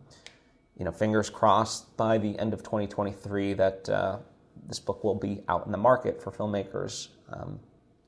you 0.79 0.85
know, 0.85 0.93
fingers 0.93 1.29
crossed 1.29 1.97
by 1.97 2.19
the 2.19 2.39
end 2.39 2.55
of 2.55 2.63
2023 2.63 3.55
that 3.55 3.89
uh, 3.89 4.19
this 4.67 4.79
book 4.79 5.03
will 5.05 5.15
be 5.15 5.43
out 5.49 5.67
in 5.67 5.73
the 5.73 5.79
market 5.79 6.23
for 6.23 6.31
filmmakers 6.31 7.09
um, 7.33 7.59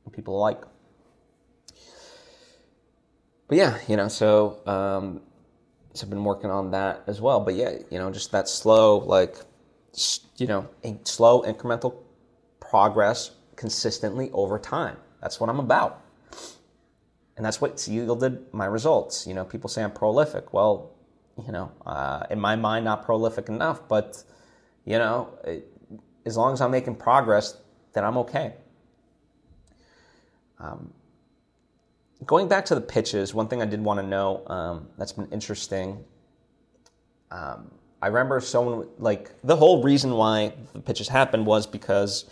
and 0.05 0.12
people 0.12 0.37
alike. 0.37 0.62
But 3.49 3.59
yeah, 3.59 3.79
you 3.89 3.97
know, 3.97 4.09
so, 4.09 4.61
um, 4.67 5.23
so 5.95 6.07
I've 6.07 6.11
been 6.11 6.23
working 6.23 6.50
on 6.50 6.71
that 6.71 7.03
as 7.09 7.21
well. 7.21 7.41
But 7.41 7.55
yeah, 7.55 7.79
you 7.91 7.99
know, 7.99 8.11
just 8.11 8.31
that 8.33 8.49
slow, 8.49 8.99
like, 8.99 9.37
you 10.37 10.47
know, 10.47 10.69
slow 11.03 11.43
incremental 11.43 11.97
progress 12.61 13.33
consistently 13.57 14.31
over 14.33 14.59
time. 14.59 14.97
That's 15.21 15.41
what 15.41 15.50
I'm 15.50 15.59
about 15.59 16.05
and 17.41 17.47
that's 17.47 17.59
what's 17.59 17.89
yielded 17.89 18.53
my 18.53 18.67
results. 18.67 19.27
You 19.27 19.33
know, 19.33 19.47
people 19.47 19.71
say 19.71 19.83
I'm 19.83 19.93
prolific. 19.93 20.53
Well, 20.53 20.91
you 21.47 21.52
know, 21.52 21.70
uh, 21.87 22.25
in 22.30 22.40
my 22.40 22.56
mind, 22.56 22.85
not 22.85 23.04
prolific 23.04 23.49
enough, 23.49 23.87
but 23.88 24.23
you 24.85 24.99
know, 24.99 25.28
it, 25.44 25.66
as 26.26 26.37
long 26.37 26.52
as 26.52 26.61
I'm 26.61 26.70
making 26.70 26.97
progress, 26.97 27.56
then 27.92 28.04
I'm 28.04 28.16
okay. 28.18 28.54
Um, 30.59 30.92
going 32.26 32.49
back 32.49 32.64
to 32.66 32.75
the 32.75 32.80
pitches, 32.80 33.35
one 33.35 33.49
thing 33.49 33.62
I 33.62 33.64
did 33.64 33.82
want 33.82 34.00
to 34.00 34.06
know 34.06 34.47
um, 34.47 34.88
that's 34.99 35.12
been 35.12 35.28
interesting. 35.30 36.04
Um, 37.30 37.70
I 38.02 38.09
remember 38.09 38.40
someone 38.40 38.88
like 38.99 39.30
the 39.42 39.56
whole 39.56 39.82
reason 39.82 40.12
why 40.12 40.54
the 40.73 40.80
pitches 40.80 41.09
happened 41.09 41.47
was 41.47 41.66
because 41.66 42.25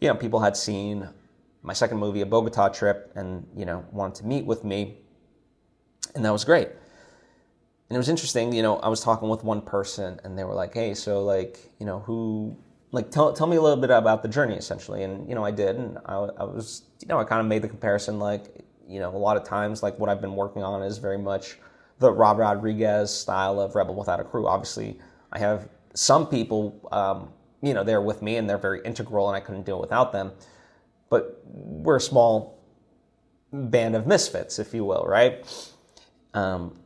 you 0.00 0.08
know 0.08 0.14
people 0.14 0.40
had 0.40 0.56
seen 0.56 1.08
my 1.62 1.72
second 1.72 1.98
movie, 1.98 2.20
a 2.20 2.26
Bogota 2.26 2.68
trip, 2.68 3.12
and 3.14 3.46
you 3.56 3.64
know 3.64 3.84
wanted 3.92 4.16
to 4.16 4.26
meet 4.26 4.44
with 4.44 4.64
me, 4.64 4.98
and 6.14 6.24
that 6.24 6.32
was 6.32 6.44
great. 6.44 6.68
And 7.88 7.96
it 7.96 7.98
was 7.98 8.08
interesting, 8.08 8.52
you 8.52 8.62
know, 8.62 8.78
I 8.78 8.88
was 8.88 9.00
talking 9.00 9.28
with 9.28 9.44
one 9.44 9.62
person, 9.62 10.20
and 10.24 10.38
they 10.38 10.44
were 10.44 10.54
like, 10.54 10.74
"Hey, 10.74 10.94
so 10.94 11.24
like, 11.24 11.58
you 11.78 11.86
know, 11.86 12.00
who, 12.00 12.56
like, 12.92 13.10
tell 13.10 13.32
tell 13.32 13.46
me 13.46 13.56
a 13.56 13.62
little 13.62 13.80
bit 13.80 13.90
about 13.90 14.22
the 14.22 14.28
journey, 14.28 14.56
essentially." 14.56 15.02
And 15.04 15.28
you 15.28 15.34
know, 15.34 15.44
I 15.44 15.50
did, 15.50 15.76
and 15.76 15.98
I, 16.04 16.14
I 16.16 16.44
was, 16.44 16.82
you 17.00 17.08
know, 17.08 17.18
I 17.18 17.24
kind 17.24 17.40
of 17.40 17.46
made 17.46 17.62
the 17.62 17.68
comparison, 17.68 18.18
like, 18.18 18.44
you 18.86 19.00
know, 19.00 19.14
a 19.14 19.16
lot 19.16 19.36
of 19.36 19.44
times, 19.44 19.82
like, 19.82 19.98
what 19.98 20.10
I've 20.10 20.20
been 20.20 20.36
working 20.36 20.62
on 20.62 20.82
is 20.82 20.98
very 20.98 21.18
much 21.18 21.58
the 21.98 22.12
Rob 22.12 22.38
Rodriguez 22.38 23.12
style 23.12 23.60
of 23.60 23.74
Rebel 23.74 23.94
Without 23.94 24.20
a 24.20 24.24
Crew. 24.24 24.46
Obviously, 24.46 24.98
I 25.32 25.38
have 25.38 25.68
some 25.94 26.26
people, 26.26 26.78
um, 26.92 27.30
you 27.62 27.74
know, 27.74 27.84
there 27.84 28.00
with 28.02 28.22
me, 28.22 28.36
and 28.36 28.48
they're 28.48 28.58
very 28.58 28.80
integral, 28.84 29.28
and 29.28 29.36
I 29.36 29.40
couldn't 29.40 29.66
do 29.66 29.74
it 29.76 29.80
without 29.80 30.12
them 30.12 30.32
but 31.10 31.40
we're 31.46 31.96
a 31.96 32.00
small 32.00 32.58
band 33.52 33.96
of 33.96 34.06
misfits, 34.06 34.58
if 34.58 34.74
you 34.74 34.84
will, 34.84 35.04
right? 35.06 35.44
Um, 36.34 36.77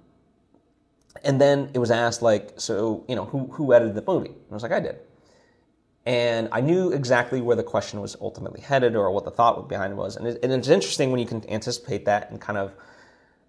and 1.24 1.40
then 1.40 1.70
it 1.74 1.78
was 1.78 1.90
asked, 1.90 2.22
like, 2.22 2.54
so, 2.56 3.04
you 3.08 3.14
know, 3.14 3.24
who, 3.24 3.46
who 3.46 3.72
edited 3.72 3.94
the 3.94 4.04
movie? 4.06 4.28
And 4.28 4.50
I 4.50 4.54
was 4.54 4.62
like, 4.62 4.72
I 4.72 4.80
did. 4.80 4.96
And 6.04 6.48
I 6.50 6.60
knew 6.60 6.92
exactly 6.92 7.40
where 7.40 7.54
the 7.54 7.62
question 7.62 8.00
was 8.00 8.16
ultimately 8.20 8.60
headed 8.60 8.96
or 8.96 9.10
what 9.12 9.24
the 9.24 9.30
thought 9.30 9.68
behind 9.68 9.92
it 9.92 9.96
was. 9.96 10.16
And, 10.16 10.26
it, 10.26 10.40
and 10.42 10.52
it's 10.52 10.68
interesting 10.68 11.12
when 11.12 11.20
you 11.20 11.26
can 11.26 11.48
anticipate 11.48 12.04
that 12.06 12.30
and 12.30 12.40
kind 12.40 12.58
of 12.58 12.74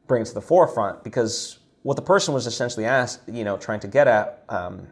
bring 0.06 0.22
it 0.22 0.26
to 0.26 0.34
the 0.36 0.42
forefront 0.42 1.04
because 1.04 1.60
what 1.82 1.96
the 1.96 2.02
person 2.02 2.34
was 2.34 2.46
essentially 2.46 2.86
asked, 2.86 3.22
you 3.28 3.44
know, 3.44 3.58
trying 3.58 3.80
to 3.80 3.88
get 3.88 4.08
at 4.08 4.44
um, 4.50 4.88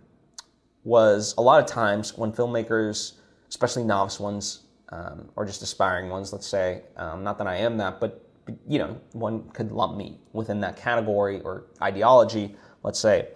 was 0.83 1.35
a 1.37 1.41
lot 1.41 1.61
of 1.61 1.67
times 1.67 2.17
when 2.17 2.31
filmmakers, 2.31 3.13
especially 3.47 3.83
novice 3.83 4.19
ones, 4.19 4.63
um, 4.89 5.29
or 5.35 5.45
just 5.45 5.61
aspiring 5.61 6.09
ones, 6.09 6.33
let's 6.33 6.47
say. 6.47 6.83
Um, 6.97 7.23
not 7.23 7.37
that 7.37 7.47
I 7.47 7.57
am 7.57 7.77
that, 7.77 7.99
but 7.99 8.25
you 8.67 8.79
know, 8.79 8.99
one 9.13 9.49
could 9.49 9.71
lump 9.71 9.95
me 9.95 10.19
within 10.33 10.59
that 10.61 10.77
category 10.77 11.41
or 11.41 11.65
ideology. 11.81 12.55
Let's 12.83 12.99
say, 12.99 13.27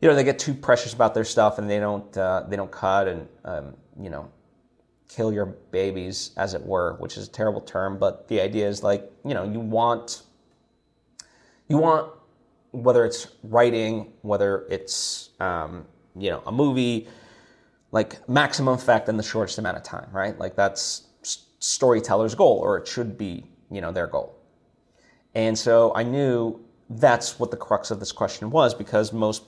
you 0.00 0.08
know, 0.08 0.14
they 0.14 0.24
get 0.24 0.38
too 0.38 0.54
precious 0.54 0.92
about 0.92 1.14
their 1.14 1.24
stuff 1.24 1.58
and 1.58 1.68
they 1.68 1.78
don't 1.78 2.16
uh, 2.16 2.44
they 2.48 2.56
don't 2.56 2.70
cut 2.70 3.08
and 3.08 3.28
um, 3.44 3.74
you 4.00 4.10
know 4.10 4.30
kill 5.08 5.32
your 5.32 5.46
babies, 5.46 6.30
as 6.36 6.54
it 6.54 6.64
were, 6.64 6.96
which 6.98 7.16
is 7.16 7.28
a 7.28 7.30
terrible 7.30 7.60
term. 7.60 7.98
But 7.98 8.28
the 8.28 8.40
idea 8.40 8.68
is 8.68 8.82
like 8.82 9.10
you 9.24 9.34
know 9.34 9.44
you 9.44 9.60
want 9.60 10.22
you 11.68 11.78
want 11.78 12.12
whether 12.72 13.04
it's 13.04 13.28
writing, 13.42 14.12
whether 14.22 14.66
it's 14.70 15.30
um, 15.40 15.84
you 16.16 16.30
know 16.30 16.42
a 16.46 16.52
movie 16.52 17.08
like 17.92 18.26
maximum 18.28 18.74
effect 18.74 19.08
in 19.08 19.16
the 19.16 19.22
shortest 19.22 19.58
amount 19.58 19.76
of 19.76 19.82
time, 19.82 20.08
right? 20.12 20.38
Like 20.38 20.56
that's 20.56 21.08
storyteller's 21.58 22.34
goal, 22.34 22.58
or 22.58 22.76
it 22.78 22.88
should 22.88 23.16
be, 23.16 23.44
you 23.70 23.80
know, 23.80 23.92
their 23.92 24.06
goal. 24.06 24.36
And 25.34 25.56
so 25.56 25.92
I 25.94 26.02
knew 26.02 26.60
that's 26.98 27.38
what 27.38 27.50
the 27.50 27.56
crux 27.56 27.90
of 27.90 28.00
this 28.00 28.12
question 28.12 28.50
was 28.50 28.74
because 28.74 29.12
most 29.12 29.44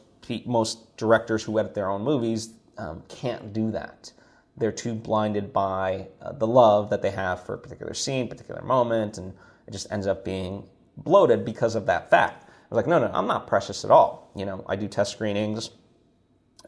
most 0.47 0.97
directors 0.97 1.43
who 1.43 1.59
edit 1.59 1.75
their 1.75 1.91
own 1.91 2.03
movies 2.03 2.55
um, 2.79 3.03
can't 3.09 3.53
do 3.53 3.71
that. 3.71 4.11
They're 4.57 4.73
too 4.73 4.95
blinded 4.95 5.53
by 5.53 6.09
uh, 6.23 6.33
the 6.33 6.47
love 6.47 6.91
that 6.91 7.03
they 7.03 7.11
have 7.11 7.45
for 7.45 7.55
a 7.55 7.59
particular 7.59 7.95
scene, 7.95 8.29
particular 8.29 8.63
moment, 8.63 9.19
and 9.19 9.35
it 9.67 9.73
just 9.73 9.91
ends 9.93 10.07
up 10.07 10.25
being 10.25 10.67
bloated 10.97 11.45
because 11.45 11.75
of 11.75 11.87
that 11.87 12.09
fact. 12.09 12.45
I 12.49 12.75
was 12.75 12.77
like, 12.77 12.87
no, 12.87 12.99
no, 12.99 13.11
I'm 13.13 13.27
not 13.27 13.47
precious 13.47 13.85
at 13.85 13.91
all. 13.91 14.31
You 14.35 14.47
know, 14.47 14.65
I 14.69 14.77
do 14.77 14.89
test 14.89 15.13
screenings. 15.13 15.71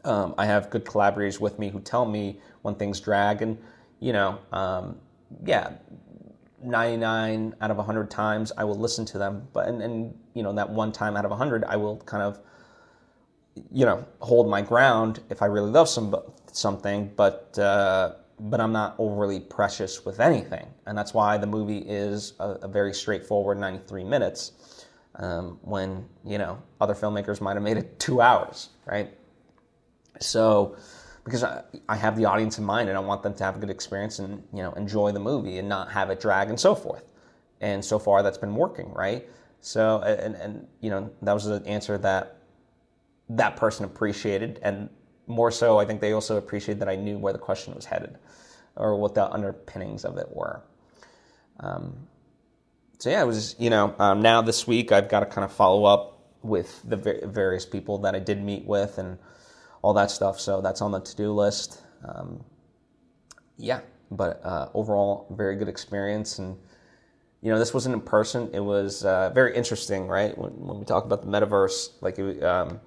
Um, 0.03 0.35
I 0.37 0.45
have 0.45 0.69
good 0.69 0.85
collaborators 0.85 1.39
with 1.39 1.57
me 1.57 1.69
who 1.69 1.79
tell 1.79 2.05
me 2.05 2.39
when 2.61 2.75
things 2.75 2.99
drag, 2.99 3.41
and 3.41 3.57
you 3.99 4.13
know, 4.13 4.39
um, 4.51 4.97
yeah, 5.45 5.71
99 6.67 7.55
out 7.61 7.71
of 7.71 7.77
100 7.77 8.11
times 8.11 8.51
I 8.57 8.63
will 8.63 8.77
listen 8.77 9.05
to 9.05 9.17
them, 9.17 9.47
but 9.53 9.67
and, 9.67 9.81
and 9.81 10.17
you 10.33 10.43
know 10.43 10.53
that 10.53 10.69
one 10.69 10.91
time 10.91 11.17
out 11.17 11.25
of 11.25 11.31
100 11.31 11.63
I 11.65 11.75
will 11.75 11.97
kind 11.97 12.23
of 12.23 12.39
you 13.71 13.85
know 13.85 14.05
hold 14.19 14.49
my 14.49 14.61
ground 14.61 15.21
if 15.29 15.41
I 15.41 15.45
really 15.45 15.71
love 15.71 15.89
some 15.89 16.15
something, 16.51 17.11
but 17.15 17.57
uh, 17.57 18.13
but 18.39 18.61
I'm 18.61 18.71
not 18.71 18.95
overly 18.99 19.39
precious 19.39 20.05
with 20.05 20.19
anything, 20.19 20.67
and 20.85 20.97
that's 20.97 21.13
why 21.13 21.37
the 21.37 21.47
movie 21.47 21.79
is 21.79 22.33
a, 22.39 22.49
a 22.63 22.67
very 22.67 22.93
straightforward 22.93 23.57
93 23.57 24.03
minutes. 24.03 24.51
Um, 25.19 25.57
when 25.63 26.05
you 26.23 26.37
know 26.37 26.61
other 26.79 26.93
filmmakers 26.93 27.41
might 27.41 27.55
have 27.55 27.63
made 27.63 27.77
it 27.77 27.99
two 27.99 28.21
hours, 28.21 28.69
right? 28.85 29.09
So 30.19 30.77
because 31.27 31.43
I, 31.43 31.61
I 31.89 31.97
have 31.97 32.15
the 32.15 32.23
audience 32.23 32.57
in 32.57 32.63
mind 32.63 32.87
and 32.87 32.97
I 32.97 33.01
want 33.01 33.21
them 33.21 33.33
to 33.33 33.43
have 33.43 33.57
a 33.57 33.59
good 33.59 33.69
experience 33.69 34.19
and 34.19 34.41
you 34.53 34.63
know 34.63 34.71
enjoy 34.73 35.11
the 35.11 35.19
movie 35.19 35.57
and 35.57 35.67
not 35.67 35.91
have 35.91 36.09
it 36.09 36.21
drag 36.21 36.49
and 36.49 36.57
so 36.57 36.73
forth. 36.73 37.03
And 37.59 37.83
so 37.83 37.99
far, 37.99 38.23
that's 38.23 38.37
been 38.37 38.55
working, 38.55 38.93
right? 38.93 39.27
So 39.59 39.99
and 40.01 40.35
and 40.35 40.67
you 40.79 40.89
know 40.89 41.11
that 41.21 41.33
was 41.33 41.45
an 41.47 41.65
answer 41.65 41.97
that 41.97 42.37
that 43.29 43.57
person 43.57 43.83
appreciated, 43.83 44.59
and 44.63 44.89
more 45.25 45.51
so, 45.51 45.77
I 45.77 45.85
think 45.85 45.99
they 45.99 46.13
also 46.13 46.37
appreciated 46.37 46.79
that 46.79 46.87
I 46.87 46.95
knew 46.95 47.17
where 47.17 47.33
the 47.33 47.39
question 47.39 47.75
was 47.75 47.83
headed 47.83 48.17
or 48.77 48.95
what 48.95 49.13
the 49.13 49.29
underpinnings 49.29 50.05
of 50.05 50.17
it 50.17 50.29
were. 50.33 50.61
Um, 51.59 52.07
so 52.99 53.09
yeah, 53.09 53.21
it 53.21 53.27
was 53.27 53.55
you 53.59 53.69
know 53.69 53.93
um, 53.99 54.21
now 54.21 54.41
this 54.41 54.65
week 54.65 54.93
I've 54.93 55.09
got 55.09 55.19
to 55.19 55.25
kind 55.25 55.43
of 55.43 55.51
follow 55.51 55.83
up 55.83 56.13
with 56.41 56.81
the 56.87 56.95
various 56.95 57.65
people 57.65 57.97
that 57.97 58.15
I 58.15 58.19
did 58.19 58.41
meet 58.41 58.63
with 58.63 58.97
and 58.97 59.17
all 59.81 59.93
that 59.93 60.11
stuff. 60.11 60.39
So 60.39 60.61
that's 60.61 60.81
on 60.81 60.91
the 60.91 60.99
to 60.99 61.15
do 61.15 61.33
list. 61.33 61.81
Um, 62.07 62.43
yeah, 63.57 63.81
but 64.11 64.41
uh, 64.43 64.69
overall, 64.73 65.27
very 65.31 65.55
good 65.55 65.67
experience. 65.67 66.39
And, 66.39 66.57
you 67.41 67.51
know, 67.51 67.59
this 67.59 67.73
wasn't 67.73 67.95
in 67.95 68.01
person. 68.01 68.49
It 68.53 68.59
was 68.59 69.03
uh, 69.05 69.31
very 69.31 69.55
interesting, 69.55 70.07
right? 70.07 70.37
When, 70.37 70.51
when, 70.51 70.79
we 70.79 70.85
talk 70.85 71.05
about 71.05 71.21
the 71.21 71.27
metaverse, 71.27 71.89
like, 72.01 72.19
it, 72.19 72.43
um, 72.43 72.79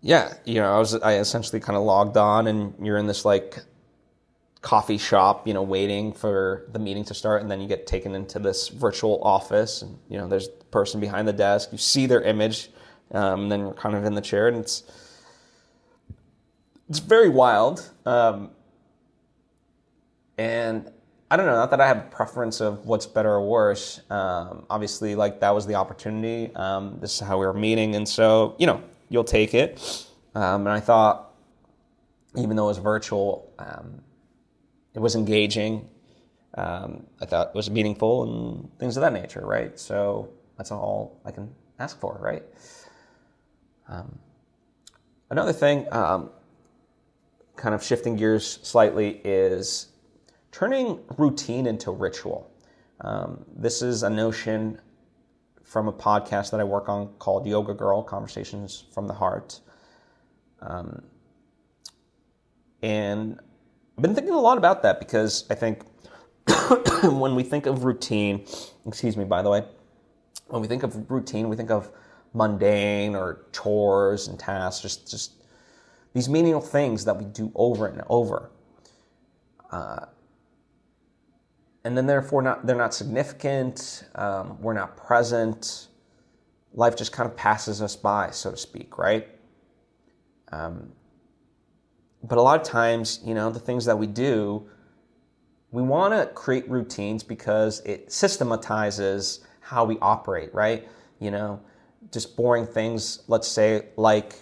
yeah, 0.00 0.34
you 0.44 0.54
know, 0.54 0.74
I 0.74 0.78
was, 0.78 0.94
I 0.96 1.14
essentially 1.18 1.60
kind 1.60 1.76
of 1.76 1.84
logged 1.84 2.16
on 2.16 2.48
and 2.48 2.74
you're 2.84 2.98
in 2.98 3.06
this 3.06 3.24
like 3.24 3.60
coffee 4.60 4.98
shop, 4.98 5.46
you 5.46 5.54
know, 5.54 5.62
waiting 5.62 6.12
for 6.12 6.66
the 6.72 6.78
meeting 6.80 7.04
to 7.04 7.14
start. 7.14 7.42
And 7.42 7.50
then 7.50 7.60
you 7.60 7.68
get 7.68 7.86
taken 7.86 8.14
into 8.14 8.40
this 8.40 8.68
virtual 8.68 9.22
office 9.22 9.82
and, 9.82 9.96
you 10.08 10.18
know, 10.18 10.26
there's 10.26 10.48
the 10.48 10.64
person 10.66 11.00
behind 11.00 11.28
the 11.28 11.32
desk. 11.32 11.70
You 11.70 11.78
see 11.78 12.06
their 12.06 12.22
image 12.22 12.70
um, 13.12 13.42
and 13.42 13.52
then 13.52 13.64
we're 13.64 13.74
kind 13.74 13.94
of 13.94 14.04
in 14.04 14.14
the 14.14 14.20
chair, 14.20 14.48
and 14.48 14.56
it's 14.56 14.84
it's 16.88 16.98
very 16.98 17.28
wild. 17.28 17.90
Um, 18.04 18.50
and 20.38 20.90
I 21.30 21.36
don't 21.36 21.46
know, 21.46 21.54
not 21.54 21.70
that 21.70 21.80
I 21.80 21.86
have 21.86 21.98
a 21.98 22.08
preference 22.10 22.60
of 22.60 22.84
what's 22.84 23.06
better 23.06 23.30
or 23.30 23.48
worse. 23.48 24.00
Um, 24.10 24.66
obviously, 24.68 25.14
like 25.14 25.40
that 25.40 25.54
was 25.54 25.66
the 25.66 25.76
opportunity. 25.76 26.54
Um, 26.54 26.98
this 27.00 27.14
is 27.14 27.20
how 27.20 27.38
we 27.38 27.46
were 27.46 27.54
meeting, 27.54 27.94
and 27.94 28.08
so 28.08 28.54
you 28.58 28.66
know, 28.66 28.82
you'll 29.08 29.24
take 29.24 29.54
it. 29.54 30.06
Um, 30.34 30.66
and 30.66 30.70
I 30.70 30.80
thought, 30.80 31.34
even 32.36 32.56
though 32.56 32.64
it 32.64 32.68
was 32.68 32.78
virtual, 32.78 33.50
um, 33.58 34.02
it 34.94 34.98
was 35.00 35.14
engaging. 35.14 35.88
Um, 36.54 37.06
I 37.20 37.24
thought 37.24 37.48
it 37.48 37.54
was 37.54 37.70
meaningful 37.70 38.24
and 38.24 38.78
things 38.78 38.96
of 38.96 39.00
that 39.02 39.12
nature, 39.12 39.40
right? 39.44 39.78
So 39.78 40.28
that's 40.58 40.70
all 40.70 41.20
I 41.24 41.30
can 41.30 41.54
ask 41.78 41.98
for, 41.98 42.18
right? 42.20 42.42
Um, 43.92 44.18
another 45.28 45.52
thing, 45.52 45.86
um, 45.92 46.30
kind 47.56 47.74
of 47.74 47.82
shifting 47.82 48.16
gears 48.16 48.58
slightly, 48.62 49.20
is 49.22 49.88
turning 50.50 51.00
routine 51.18 51.66
into 51.66 51.90
ritual. 51.90 52.50
Um, 53.02 53.44
this 53.54 53.82
is 53.82 54.02
a 54.02 54.08
notion 54.08 54.80
from 55.62 55.88
a 55.88 55.92
podcast 55.92 56.52
that 56.52 56.60
I 56.60 56.64
work 56.64 56.88
on 56.88 57.08
called 57.18 57.46
Yoga 57.46 57.74
Girl 57.74 58.02
Conversations 58.02 58.84
from 58.94 59.06
the 59.06 59.12
Heart. 59.12 59.60
Um, 60.62 61.02
and 62.82 63.38
I've 63.98 64.02
been 64.02 64.14
thinking 64.14 64.32
a 64.32 64.40
lot 64.40 64.56
about 64.56 64.82
that 64.84 65.00
because 65.00 65.44
I 65.50 65.54
think 65.54 65.82
when 67.02 67.34
we 67.34 67.42
think 67.42 67.66
of 67.66 67.84
routine, 67.84 68.46
excuse 68.86 69.18
me, 69.18 69.24
by 69.24 69.42
the 69.42 69.50
way, 69.50 69.64
when 70.48 70.62
we 70.62 70.68
think 70.68 70.82
of 70.82 71.10
routine, 71.10 71.50
we 71.50 71.56
think 71.56 71.70
of 71.70 71.90
mundane 72.34 73.14
or 73.14 73.46
chores 73.52 74.28
and 74.28 74.38
tasks, 74.38 74.80
just, 74.80 75.10
just 75.10 75.32
these 76.12 76.28
menial 76.28 76.60
things 76.60 77.04
that 77.04 77.16
we 77.16 77.24
do 77.24 77.50
over 77.54 77.86
and 77.86 78.02
over. 78.08 78.50
Uh, 79.70 80.06
and 81.84 81.96
then 81.96 82.06
therefore 82.06 82.42
not, 82.42 82.66
they're 82.66 82.76
not 82.76 82.94
significant, 82.94 84.04
um, 84.14 84.60
we're 84.60 84.72
not 84.72 84.96
present. 84.96 85.88
Life 86.74 86.96
just 86.96 87.12
kind 87.12 87.28
of 87.28 87.36
passes 87.36 87.82
us 87.82 87.96
by, 87.96 88.30
so 88.30 88.50
to 88.50 88.56
speak, 88.56 88.98
right? 88.98 89.28
Um, 90.52 90.92
but 92.22 92.38
a 92.38 92.42
lot 92.42 92.60
of 92.60 92.66
times, 92.66 93.20
you 93.24 93.34
know, 93.34 93.50
the 93.50 93.58
things 93.58 93.84
that 93.86 93.98
we 93.98 94.06
do, 94.06 94.68
we 95.72 95.82
want 95.82 96.12
to 96.12 96.26
create 96.34 96.68
routines 96.70 97.22
because 97.22 97.80
it 97.80 98.12
systematizes 98.12 99.40
how 99.60 99.84
we 99.84 99.98
operate, 100.00 100.54
right? 100.54 100.86
You 101.18 101.30
know, 101.30 101.60
just 102.10 102.36
boring 102.36 102.66
things, 102.66 103.22
let's 103.28 103.48
say 103.48 103.86
like 103.96 104.34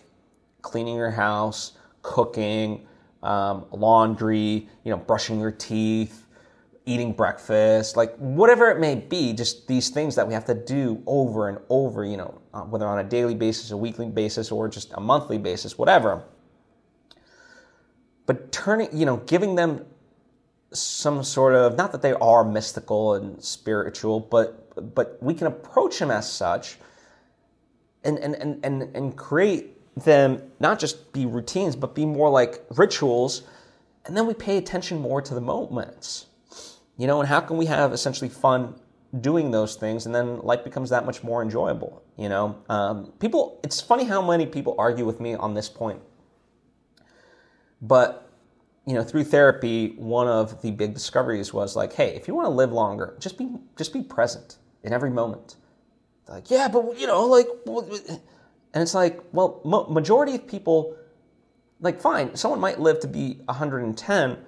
cleaning 0.63 0.97
your 0.97 1.11
house, 1.11 1.73
cooking, 2.03 2.87
um, 3.23 3.67
laundry, 3.73 4.69
you 4.85 4.91
know, 4.91 4.97
brushing 4.97 5.41
your 5.41 5.51
teeth, 5.51 6.27
eating 6.87 7.13
breakfast, 7.13 7.97
like 7.97 8.15
whatever 8.17 8.71
it 8.71 8.79
may 8.79 8.95
be, 8.95 9.33
just 9.33 9.69
these 9.69 9.91
things 9.91 10.15
that 10.17 10.27
we 10.27 10.35
have 10.35 10.45
to 10.47 10.55
do 10.55 11.03
over 11.07 11.49
and 11.49 11.59
over, 11.69 12.05
you 12.05 12.17
know, 12.17 12.41
uh, 12.55 12.63
whether 12.63 12.87
on 12.87 12.99
a 12.99 13.05
daily 13.05 13.35
basis, 13.35 13.71
a 13.71 13.77
weekly 13.77 14.09
basis, 14.09 14.51
or 14.51 14.69
just 14.69 14.93
a 14.95 15.01
monthly 15.01 15.39
basis, 15.39 15.79
whatever. 15.79 16.25
But 18.27 18.53
turning, 18.53 18.89
you 18.97 19.07
know, 19.07 19.19
giving 19.19 19.55
them 19.55 19.85
some 20.73 21.25
sort 21.25 21.55
of 21.55 21.77
not 21.77 21.93
that 21.93 22.03
they 22.03 22.13
are 22.13 22.45
mystical 22.45 23.15
and 23.15 23.43
spiritual, 23.43 24.21
but 24.21 24.95
but 24.95 25.19
we 25.21 25.35
can 25.35 25.47
approach 25.47 25.99
them 25.99 26.11
as 26.11 26.31
such 26.31 26.79
and, 28.05 28.19
and, 28.19 28.35
and, 28.37 28.65
and, 28.65 28.97
and 28.97 29.17
create 29.17 29.77
them 29.97 30.43
not 30.61 30.79
just 30.79 31.13
be 31.13 31.27
routines, 31.27 31.77
but 31.77 31.95
be 31.95 32.07
more 32.07 32.31
like 32.31 32.65
rituals. 32.77 33.43
And 34.07 34.17
then 34.17 34.27
we 34.27 34.35
pay 34.35 34.57
attention 34.57 34.99
more 35.01 35.21
to 35.23 35.35
the 35.35 35.41
moments. 35.41 36.27
You 36.97 37.07
know, 37.07 37.21
and 37.21 37.29
how 37.29 37.41
can 37.41 37.57
we 37.57 37.67
have 37.67 37.93
essentially 37.93 38.29
fun 38.29 38.75
doing 39.21 39.51
those 39.51 39.75
things 39.75 40.07
and 40.07 40.15
then 40.15 40.41
life 40.41 40.63
becomes 40.63 40.91
that 40.91 41.07
much 41.07 41.23
more 41.23 41.43
enjoyable? 41.43 42.03
You 42.17 42.29
know, 42.29 42.57
um, 42.69 43.13
people, 43.19 43.61
it's 43.65 43.81
funny 43.81 44.05
how 44.05 44.23
many 44.23 44.47
people 44.47 44.75
argue 44.79 45.05
with 45.05 45.21
me 45.21 45.35
on 45.35 45.55
this 45.55 45.69
point. 45.69 46.01
But, 47.83 48.31
you 48.87 48.95
know, 48.95 49.03
through 49.03 49.25
therapy, 49.25 49.95
one 49.97 50.29
of 50.29 50.61
the 50.61 50.71
big 50.71 50.93
discoveries 50.93 51.55
was 51.55 51.75
like, 51.77 51.95
hey, 51.95 52.15
if 52.15 52.29
you 52.29 52.35
want 52.35 52.47
to 52.47 52.51
live 52.51 52.73
longer, 52.73 53.17
just 53.19 53.39
be, 53.39 53.49
just 53.77 53.95
be 53.95 54.03
present 54.03 54.59
in 54.83 54.93
every 54.93 55.11
moment 55.11 55.57
like, 56.31 56.51
yeah, 56.51 56.69
but 56.69 56.99
you 56.99 57.07
know, 57.09 57.27
like, 57.27 57.49
and 57.67 58.83
it's 58.83 58.95
like, 58.95 59.21
well, 59.33 59.61
majority 59.91 60.37
of 60.37 60.47
people, 60.47 60.97
like, 61.81 62.01
fine, 62.01 62.37
someone 62.37 62.61
might 62.61 62.79
live 62.79 63.01
to 63.01 63.09
be 63.09 63.41
110, 63.47 64.39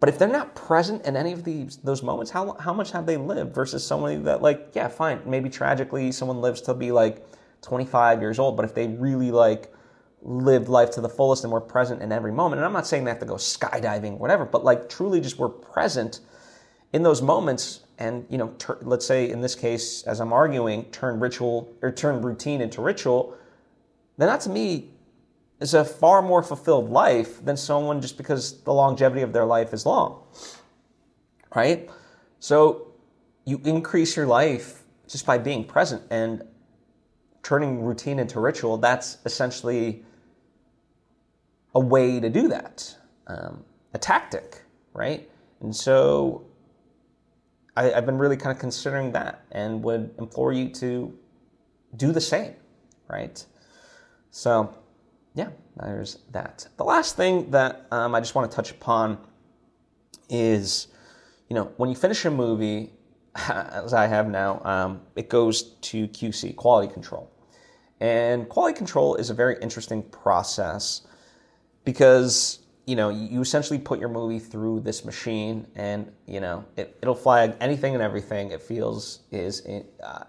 but 0.00 0.08
if 0.08 0.18
they're 0.18 0.26
not 0.26 0.54
present 0.54 1.04
in 1.04 1.14
any 1.14 1.32
of 1.32 1.44
these 1.44 1.76
those 1.76 2.02
moments, 2.02 2.30
how 2.30 2.56
how 2.58 2.72
much 2.72 2.90
have 2.92 3.04
they 3.04 3.18
lived 3.18 3.54
versus 3.54 3.86
somebody 3.86 4.16
that, 4.16 4.40
like, 4.40 4.70
yeah, 4.72 4.88
fine, 4.88 5.20
maybe 5.26 5.50
tragically 5.50 6.10
someone 6.12 6.40
lives 6.40 6.62
to 6.62 6.74
be 6.74 6.90
like 6.90 7.24
25 7.60 8.20
years 8.20 8.38
old, 8.38 8.56
but 8.56 8.64
if 8.64 8.74
they 8.74 8.88
really 8.88 9.30
like 9.30 9.72
lived 10.22 10.68
life 10.68 10.90
to 10.92 11.00
the 11.00 11.08
fullest 11.08 11.44
and 11.44 11.52
were 11.52 11.60
present 11.60 12.00
in 12.00 12.10
every 12.10 12.32
moment, 12.32 12.58
and 12.58 12.66
I'm 12.66 12.72
not 12.72 12.86
saying 12.86 13.04
they 13.04 13.10
have 13.10 13.20
to 13.20 13.26
go 13.26 13.34
skydiving, 13.34 14.18
whatever, 14.18 14.46
but 14.46 14.64
like 14.64 14.88
truly 14.88 15.20
just 15.20 15.38
were 15.38 15.50
present 15.50 16.20
in 16.92 17.02
those 17.02 17.20
moments 17.20 17.80
and 18.02 18.26
you 18.28 18.38
know 18.38 18.48
ter- 18.58 18.78
let's 18.82 19.06
say 19.06 19.30
in 19.30 19.40
this 19.40 19.54
case 19.54 20.02
as 20.04 20.20
i'm 20.20 20.32
arguing 20.32 20.84
turn 20.86 21.20
ritual 21.20 21.72
or 21.82 21.90
turn 21.90 22.20
routine 22.22 22.60
into 22.60 22.82
ritual 22.82 23.34
then 24.18 24.28
that 24.28 24.40
to 24.40 24.50
me 24.50 24.90
is 25.60 25.74
a 25.74 25.84
far 25.84 26.20
more 26.20 26.42
fulfilled 26.42 26.90
life 26.90 27.44
than 27.44 27.56
someone 27.56 28.00
just 28.00 28.16
because 28.16 28.62
the 28.62 28.72
longevity 28.72 29.22
of 29.22 29.32
their 29.32 29.44
life 29.44 29.72
is 29.72 29.86
long 29.86 30.22
right? 31.54 31.88
So 32.40 32.88
you 33.44 33.60
increase 33.64 34.16
your 34.16 34.26
life 34.26 34.82
just 35.08 35.26
by 35.26 35.38
being 35.38 35.64
present 35.64 36.02
and 36.10 36.42
turning 37.42 37.82
routine 37.82 38.18
into 38.18 38.40
ritual 38.40 38.78
that's 38.78 39.18
essentially 39.24 40.04
a 41.74 41.80
way 41.80 42.20
to 42.20 42.30
do 42.30 42.48
that 42.48 42.96
um, 43.26 43.64
a 43.94 43.98
tactic 43.98 44.62
right? 44.94 45.28
And 45.60 45.74
so 45.74 46.44
I, 47.76 47.84
have 47.84 48.06
been 48.06 48.18
really 48.18 48.36
kind 48.36 48.54
of 48.54 48.58
considering 48.58 49.12
that 49.12 49.44
and 49.50 49.82
would 49.82 50.14
implore 50.18 50.52
you 50.52 50.68
to 50.70 51.16
do 51.96 52.12
the 52.12 52.20
same, 52.20 52.54
right? 53.08 53.44
So, 54.30 54.74
yeah, 55.34 55.50
there's 55.76 56.18
that. 56.32 56.66
The 56.76 56.84
last 56.84 57.16
thing 57.16 57.50
that 57.50 57.86
um, 57.90 58.14
I 58.14 58.20
just 58.20 58.34
want 58.34 58.50
to 58.50 58.54
touch 58.54 58.70
upon 58.70 59.18
is, 60.28 60.88
you 61.48 61.54
know, 61.54 61.72
when 61.76 61.88
you 61.88 61.96
finish 61.96 62.24
a 62.24 62.30
movie, 62.30 62.92
as 63.34 63.94
I 63.94 64.06
have 64.06 64.28
now, 64.28 64.60
um, 64.64 65.00
it 65.16 65.28
goes 65.28 65.62
to 65.62 66.08
QC, 66.08 66.56
quality 66.56 66.92
control. 66.92 67.30
And 68.00 68.48
quality 68.48 68.76
control 68.76 69.14
is 69.14 69.30
a 69.30 69.34
very 69.34 69.56
interesting 69.62 70.02
process 70.02 71.02
because 71.84 72.61
you 72.86 72.96
know 72.96 73.08
you 73.10 73.40
essentially 73.40 73.78
put 73.78 74.00
your 74.00 74.08
movie 74.08 74.38
through 74.38 74.80
this 74.80 75.04
machine, 75.04 75.66
and 75.76 76.10
you 76.26 76.40
know 76.40 76.64
it, 76.76 76.98
will 77.02 77.14
flag 77.14 77.54
anything 77.60 77.94
and 77.94 78.02
everything 78.02 78.50
it 78.50 78.62
feels 78.62 79.20
is 79.30 79.66
uh, 80.02 80.24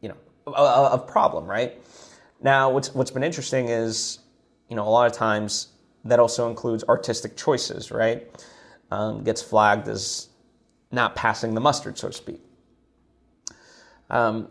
you 0.00 0.08
know 0.08 0.16
a, 0.46 0.90
a 0.92 0.98
problem, 0.98 1.46
right? 1.46 1.80
Now, 2.40 2.70
what's 2.70 2.94
what's 2.94 3.10
been 3.10 3.24
interesting 3.24 3.68
is 3.68 4.20
you 4.68 4.76
know 4.76 4.86
a 4.86 4.90
lot 4.90 5.06
of 5.10 5.12
times 5.12 5.68
that 6.04 6.20
also 6.20 6.48
includes 6.48 6.84
artistic 6.84 7.36
choices, 7.36 7.90
right? 7.90 8.26
Um, 8.90 9.24
gets 9.24 9.42
flagged 9.42 9.88
as 9.88 10.28
not 10.92 11.16
passing 11.16 11.54
the 11.54 11.60
mustard, 11.60 11.98
so 11.98 12.08
to 12.08 12.14
speak. 12.14 12.40
Um, 14.08 14.48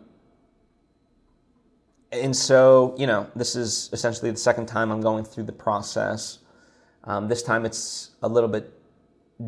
and 2.12 2.36
so, 2.36 2.94
you 2.98 3.06
know, 3.06 3.26
this 3.34 3.56
is 3.56 3.90
essentially 3.92 4.30
the 4.30 4.36
second 4.36 4.66
time 4.66 4.90
I'm 4.90 5.00
going 5.00 5.24
through 5.24 5.44
the 5.44 5.52
process. 5.52 6.38
Um, 7.06 7.28
this 7.28 7.42
time 7.42 7.64
it's 7.64 8.10
a 8.22 8.28
little 8.28 8.48
bit 8.48 8.72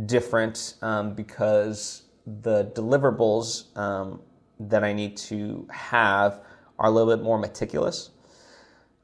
different 0.07 0.75
um, 0.81 1.15
because 1.15 2.03
the 2.43 2.67
deliverables 2.67 3.77
um, 3.77 4.21
that 4.61 4.85
I 4.85 4.93
need 4.93 5.17
to 5.17 5.67
have 5.71 6.41
are 6.79 6.87
a 6.87 6.91
little 6.91 7.15
bit 7.15 7.23
more 7.23 7.39
meticulous. 7.39 8.11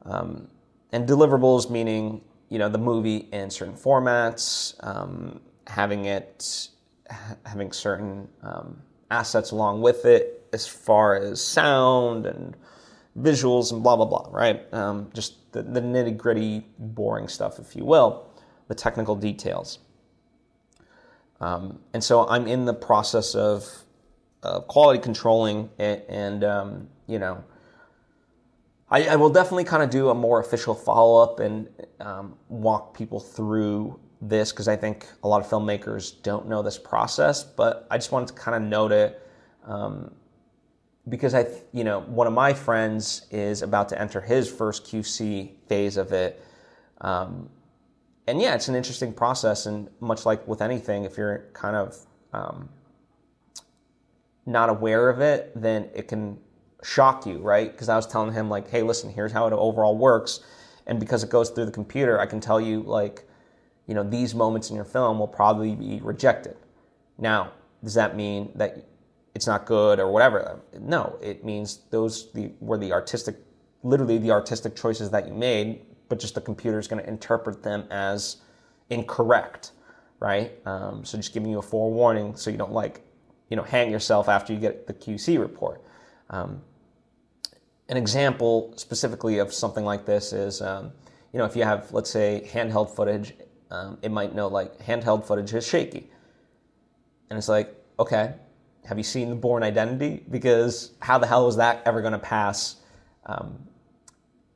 Um, 0.04 0.48
and 0.92 1.08
deliverables 1.08 1.70
meaning, 1.70 2.20
you 2.48 2.58
know, 2.58 2.68
the 2.68 2.78
movie 2.78 3.28
in 3.32 3.50
certain 3.50 3.74
formats, 3.74 4.74
um, 4.86 5.40
having 5.66 6.04
it, 6.04 6.68
having 7.44 7.72
certain 7.72 8.28
um, 8.42 8.82
assets 9.10 9.50
along 9.50 9.80
with 9.80 10.04
it 10.04 10.46
as 10.52 10.66
far 10.66 11.16
as 11.16 11.42
sound 11.42 12.26
and 12.26 12.56
visuals 13.18 13.72
and 13.72 13.82
blah 13.82 13.96
blah 13.96 14.04
blah, 14.04 14.28
right? 14.30 14.70
Just 15.12 15.50
the, 15.52 15.62
the 15.62 15.80
nitty 15.80 16.16
gritty, 16.16 16.66
boring 16.78 17.26
stuff, 17.26 17.58
if 17.58 17.74
you 17.74 17.84
will, 17.84 18.28
the 18.68 18.74
technical 18.74 19.16
details. 19.16 19.78
Um, 21.40 21.80
and 21.92 22.02
so 22.02 22.26
I'm 22.28 22.46
in 22.46 22.64
the 22.64 22.74
process 22.74 23.34
of 23.34 23.68
uh, 24.42 24.60
quality 24.60 25.00
controlling, 25.00 25.70
and, 25.78 26.02
and 26.08 26.44
um, 26.44 26.88
you 27.06 27.18
know, 27.18 27.42
I, 28.90 29.08
I, 29.08 29.16
will 29.16 29.30
definitely 29.30 29.64
kind 29.64 29.82
of 29.82 29.90
do 29.90 30.10
a 30.10 30.14
more 30.14 30.40
official 30.40 30.74
follow 30.74 31.22
up 31.22 31.40
and 31.40 31.68
um, 32.00 32.36
walk 32.48 32.96
people 32.96 33.18
through 33.18 33.98
this 34.20 34.52
because 34.52 34.68
I 34.68 34.76
think 34.76 35.06
a 35.22 35.28
lot 35.28 35.40
of 35.40 35.48
filmmakers 35.48 36.22
don't 36.22 36.48
know 36.48 36.62
this 36.62 36.78
process. 36.78 37.42
But 37.42 37.86
I 37.90 37.96
just 37.96 38.12
wanted 38.12 38.28
to 38.28 38.34
kind 38.34 38.54
of 38.54 38.62
note 38.62 38.92
it 38.92 39.26
um, 39.64 40.12
because 41.08 41.34
I, 41.34 41.46
you 41.72 41.84
know, 41.84 42.00
one 42.00 42.26
of 42.26 42.32
my 42.32 42.52
friends 42.52 43.26
is 43.30 43.62
about 43.62 43.88
to 43.90 44.00
enter 44.00 44.20
his 44.20 44.50
first 44.50 44.84
QC 44.84 45.52
phase 45.68 45.96
of 45.96 46.12
it. 46.12 46.42
Um, 47.00 47.50
and 48.26 48.40
yeah, 48.40 48.54
it's 48.54 48.68
an 48.68 48.74
interesting 48.74 49.12
process. 49.12 49.66
And 49.66 49.88
much 50.00 50.26
like 50.26 50.46
with 50.46 50.62
anything, 50.62 51.04
if 51.04 51.16
you're 51.16 51.46
kind 51.52 51.76
of 51.76 51.96
um, 52.32 52.68
not 54.46 54.68
aware 54.68 55.08
of 55.08 55.20
it, 55.20 55.52
then 55.54 55.88
it 55.94 56.08
can 56.08 56.38
shock 56.82 57.26
you, 57.26 57.38
right? 57.38 57.70
Because 57.70 57.88
I 57.88 57.96
was 57.96 58.06
telling 58.06 58.32
him, 58.32 58.48
like, 58.48 58.68
hey, 58.68 58.82
listen, 58.82 59.10
here's 59.10 59.32
how 59.32 59.46
it 59.46 59.52
overall 59.52 59.96
works. 59.96 60.40
And 60.86 61.00
because 61.00 61.22
it 61.22 61.30
goes 61.30 61.50
through 61.50 61.66
the 61.66 61.72
computer, 61.72 62.20
I 62.20 62.26
can 62.26 62.40
tell 62.40 62.60
you, 62.60 62.80
like, 62.80 63.28
you 63.86 63.94
know, 63.94 64.02
these 64.02 64.34
moments 64.34 64.70
in 64.70 64.76
your 64.76 64.84
film 64.84 65.18
will 65.18 65.28
probably 65.28 65.74
be 65.74 66.00
rejected. 66.02 66.56
Now, 67.18 67.52
does 67.82 67.94
that 67.94 68.16
mean 68.16 68.50
that 68.54 68.84
it's 69.34 69.46
not 69.46 69.66
good 69.66 69.98
or 69.98 70.10
whatever. 70.10 70.60
No, 70.78 71.18
it 71.20 71.44
means 71.44 71.80
those 71.90 72.28
were 72.60 72.78
the 72.78 72.92
artistic, 72.92 73.36
literally 73.82 74.18
the 74.18 74.30
artistic 74.30 74.76
choices 74.76 75.10
that 75.10 75.26
you 75.26 75.34
made, 75.34 75.80
but 76.08 76.18
just 76.18 76.34
the 76.34 76.40
computer 76.40 76.78
is 76.78 76.88
going 76.88 77.02
to 77.02 77.08
interpret 77.08 77.62
them 77.62 77.84
as 77.90 78.38
incorrect, 78.90 79.72
right? 80.20 80.52
Um, 80.66 81.04
so 81.04 81.18
just 81.18 81.32
giving 81.32 81.50
you 81.50 81.58
a 81.58 81.62
forewarning 81.62 82.36
so 82.36 82.50
you 82.50 82.56
don't 82.56 82.72
like, 82.72 83.02
you 83.48 83.56
know, 83.56 83.62
hang 83.62 83.90
yourself 83.90 84.28
after 84.28 84.52
you 84.52 84.58
get 84.58 84.86
the 84.86 84.94
QC 84.94 85.38
report. 85.38 85.82
Um, 86.30 86.62
an 87.88 87.96
example 87.96 88.72
specifically 88.76 89.38
of 89.38 89.52
something 89.52 89.84
like 89.84 90.06
this 90.06 90.32
is, 90.32 90.62
um, 90.62 90.92
you 91.32 91.38
know, 91.38 91.44
if 91.44 91.56
you 91.56 91.64
have, 91.64 91.92
let's 91.92 92.10
say, 92.10 92.48
handheld 92.52 92.94
footage, 92.94 93.34
um, 93.70 93.98
it 94.02 94.10
might 94.10 94.34
know 94.34 94.48
like 94.48 94.78
handheld 94.78 95.26
footage 95.26 95.52
is 95.52 95.66
shaky. 95.66 96.10
And 97.28 97.38
it's 97.38 97.48
like, 97.48 97.74
okay, 97.98 98.34
have 98.84 98.98
you 98.98 99.04
seen 99.04 99.30
the 99.30 99.36
Bourne 99.36 99.62
Identity? 99.62 100.22
Because 100.30 100.92
how 101.00 101.18
the 101.18 101.26
hell 101.26 101.46
was 101.46 101.56
that 101.56 101.82
ever 101.86 102.00
going 102.00 102.12
to 102.12 102.18
pass, 102.18 102.76
um, 103.26 103.58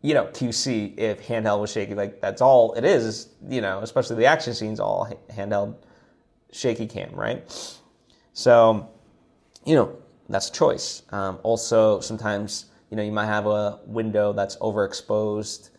you 0.02 0.14
know, 0.14 0.26
QC 0.26 0.96
if 0.96 1.26
handheld 1.26 1.60
was 1.60 1.72
shaky? 1.72 1.94
Like 1.94 2.20
that's 2.20 2.40
all 2.40 2.72
it 2.74 2.84
is, 2.84 3.28
you 3.48 3.60
know, 3.60 3.80
especially 3.80 4.16
the 4.16 4.26
action 4.26 4.54
scenes, 4.54 4.80
all 4.80 5.08
handheld 5.30 5.76
shaky 6.52 6.86
cam, 6.86 7.12
right? 7.14 7.44
So, 8.32 8.88
you 9.64 9.74
know, 9.74 9.96
that's 10.28 10.48
a 10.48 10.52
choice. 10.52 11.02
Um, 11.10 11.38
also, 11.42 12.00
sometimes 12.00 12.66
you 12.90 12.96
know 12.96 13.02
you 13.02 13.12
might 13.12 13.26
have 13.26 13.46
a 13.46 13.80
window 13.86 14.32
that's 14.32 14.56
overexposed 14.56 15.70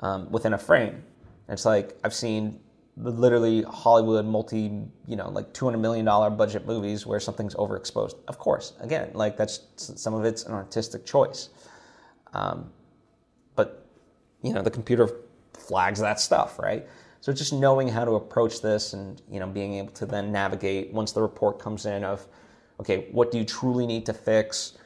um, 0.00 0.30
within 0.30 0.52
a 0.52 0.58
frame. 0.58 1.02
And 1.48 1.54
it's 1.54 1.64
like 1.64 1.96
I've 2.04 2.14
seen 2.14 2.60
literally 2.96 3.62
Hollywood 3.62 4.24
multi, 4.24 4.70
you 5.06 5.16
know, 5.16 5.30
like 5.30 5.52
two 5.52 5.64
hundred 5.64 5.78
million 5.78 6.04
dollar 6.04 6.30
budget 6.30 6.66
movies 6.66 7.06
where 7.06 7.20
something's 7.20 7.54
overexposed. 7.54 8.14
Of 8.28 8.38
course, 8.38 8.74
again, 8.80 9.10
like 9.14 9.36
that's 9.36 9.60
some 9.76 10.14
of 10.14 10.24
it's 10.24 10.44
an 10.44 10.52
artistic 10.52 11.04
choice, 11.04 11.50
um, 12.32 12.70
you 14.44 14.52
know 14.52 14.62
the 14.62 14.70
computer 14.70 15.10
flags 15.54 15.98
that 16.00 16.20
stuff, 16.20 16.58
right? 16.58 16.86
So 17.20 17.32
just 17.32 17.54
knowing 17.54 17.88
how 17.88 18.04
to 18.04 18.12
approach 18.12 18.60
this 18.60 18.92
and 18.92 19.20
you 19.30 19.40
know 19.40 19.46
being 19.46 19.74
able 19.74 19.92
to 19.92 20.06
then 20.06 20.30
navigate 20.30 20.92
once 20.92 21.12
the 21.12 21.22
report 21.22 21.58
comes 21.58 21.86
in 21.86 22.04
of, 22.04 22.26
okay, 22.78 23.08
what 23.10 23.32
do 23.32 23.38
you 23.38 23.44
truly 23.44 23.86
need 23.86 24.04
to 24.06 24.12
fix 24.12 24.76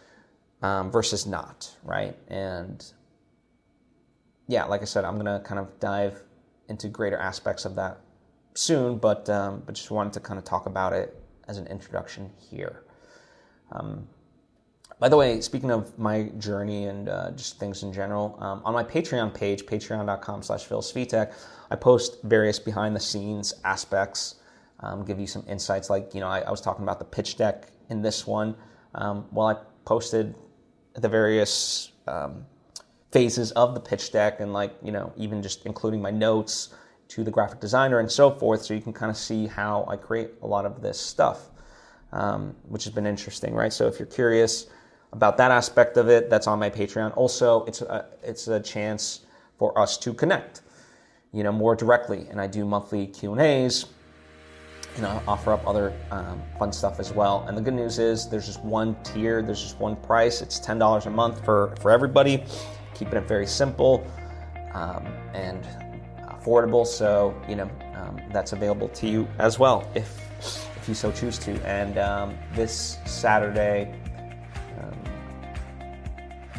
um, 0.62 0.90
versus 0.90 1.26
not, 1.26 1.70
right? 1.82 2.16
And 2.28 2.84
yeah, 4.46 4.64
like 4.64 4.80
I 4.80 4.86
said, 4.86 5.04
I'm 5.04 5.16
gonna 5.16 5.40
kind 5.40 5.58
of 5.58 5.78
dive 5.80 6.22
into 6.68 6.88
greater 6.88 7.18
aspects 7.18 7.64
of 7.64 7.74
that 7.74 7.98
soon, 8.54 8.98
but 8.98 9.28
um, 9.28 9.64
but 9.66 9.74
just 9.74 9.90
wanted 9.90 10.12
to 10.12 10.20
kind 10.20 10.38
of 10.38 10.44
talk 10.44 10.66
about 10.66 10.92
it 10.92 11.20
as 11.48 11.58
an 11.58 11.66
introduction 11.66 12.30
here. 12.38 12.84
Um, 13.72 14.06
by 14.98 15.08
the 15.08 15.16
way, 15.16 15.40
speaking 15.40 15.70
of 15.70 15.96
my 15.98 16.24
journey 16.38 16.86
and 16.86 17.08
uh, 17.08 17.30
just 17.32 17.58
things 17.58 17.82
in 17.82 17.92
general, 17.92 18.36
um, 18.40 18.62
on 18.64 18.74
my 18.74 18.82
Patreon 18.82 19.32
page, 19.32 19.64
patreon.com 19.64 20.42
slash 20.42 20.64
Phil 20.64 20.82
Svitek, 20.82 21.32
I 21.70 21.76
post 21.76 22.22
various 22.24 22.58
behind 22.58 22.96
the 22.96 23.00
scenes 23.00 23.54
aspects, 23.64 24.36
um, 24.80 25.04
give 25.04 25.20
you 25.20 25.26
some 25.26 25.44
insights. 25.48 25.88
Like, 25.88 26.14
you 26.14 26.20
know, 26.20 26.28
I, 26.28 26.40
I, 26.40 26.50
was 26.50 26.60
talking 26.60 26.82
about 26.82 26.98
the 26.98 27.04
pitch 27.04 27.36
deck 27.36 27.70
in 27.90 28.02
this 28.02 28.26
one. 28.26 28.56
Um, 28.94 29.26
well, 29.30 29.48
I 29.48 29.56
posted 29.84 30.34
the 30.94 31.08
various 31.08 31.92
um, 32.06 32.44
phases 33.12 33.52
of 33.52 33.74
the 33.74 33.80
pitch 33.80 34.12
deck 34.12 34.40
and 34.40 34.52
like 34.52 34.74
you 34.82 34.92
know 34.92 35.12
even 35.16 35.42
just 35.42 35.64
including 35.64 36.00
my 36.00 36.10
notes 36.10 36.74
to 37.08 37.24
the 37.24 37.30
graphic 37.30 37.60
designer 37.60 38.00
and 38.00 38.10
so 38.10 38.30
forth 38.30 38.62
so 38.62 38.74
you 38.74 38.80
can 38.80 38.92
kind 38.92 39.10
of 39.10 39.16
see 39.16 39.46
how 39.46 39.86
i 39.88 39.96
create 39.96 40.30
a 40.42 40.46
lot 40.46 40.66
of 40.66 40.82
this 40.82 41.00
stuff 41.00 41.50
um, 42.12 42.54
which 42.68 42.84
has 42.84 42.92
been 42.92 43.06
interesting 43.06 43.54
right 43.54 43.72
so 43.72 43.86
if 43.86 43.98
you're 43.98 44.06
curious 44.06 44.66
about 45.12 45.36
that 45.38 45.50
aspect 45.50 45.96
of 45.96 46.08
it 46.08 46.28
that's 46.30 46.46
on 46.46 46.58
my 46.58 46.70
patreon. 46.70 47.16
Also 47.16 47.64
it's 47.64 47.82
a, 47.82 48.06
it's 48.22 48.48
a 48.48 48.60
chance 48.60 49.20
for 49.58 49.76
us 49.78 49.96
to 49.98 50.12
connect 50.14 50.62
you 51.32 51.42
know 51.42 51.52
more 51.52 51.74
directly. 51.74 52.26
And 52.30 52.40
i 52.40 52.46
do 52.46 52.64
monthly 52.64 53.06
q 53.06 53.32
and 53.32 53.40
a's 53.40 53.86
and 54.96 55.06
i 55.06 55.22
offer 55.26 55.52
up 55.52 55.66
other 55.66 55.92
um, 56.10 56.42
fun 56.58 56.72
stuff 56.72 57.00
as 57.00 57.12
well. 57.12 57.44
And 57.48 57.56
the 57.56 57.62
good 57.62 57.74
news 57.74 57.98
is 57.98 58.28
there's 58.28 58.46
just 58.46 58.62
one 58.64 58.96
tier 59.02 59.42
there's 59.42 59.62
just 59.62 59.78
one 59.78 59.96
price. 59.96 60.40
It's 60.42 60.60
$10 60.60 61.06
a 61.06 61.10
month 61.10 61.44
for 61.44 61.74
for 61.80 61.90
everybody. 61.90 62.44
Keeping 62.94 63.16
it 63.18 63.28
very 63.28 63.46
simple 63.46 64.06
um, 64.74 65.06
and 65.34 65.64
affordable. 66.28 66.86
So 66.86 67.40
you 67.48 67.56
know 67.56 67.70
um, 67.94 68.20
that's 68.32 68.52
available 68.52 68.88
to 68.88 69.08
you 69.08 69.28
as 69.38 69.58
well 69.58 69.88
if 69.94 70.24
if 70.76 70.88
you 70.88 70.94
so 70.94 71.12
choose 71.12 71.38
to. 71.40 71.52
And 71.66 71.98
um, 71.98 72.38
this 72.54 72.98
Saturday, 73.04 73.94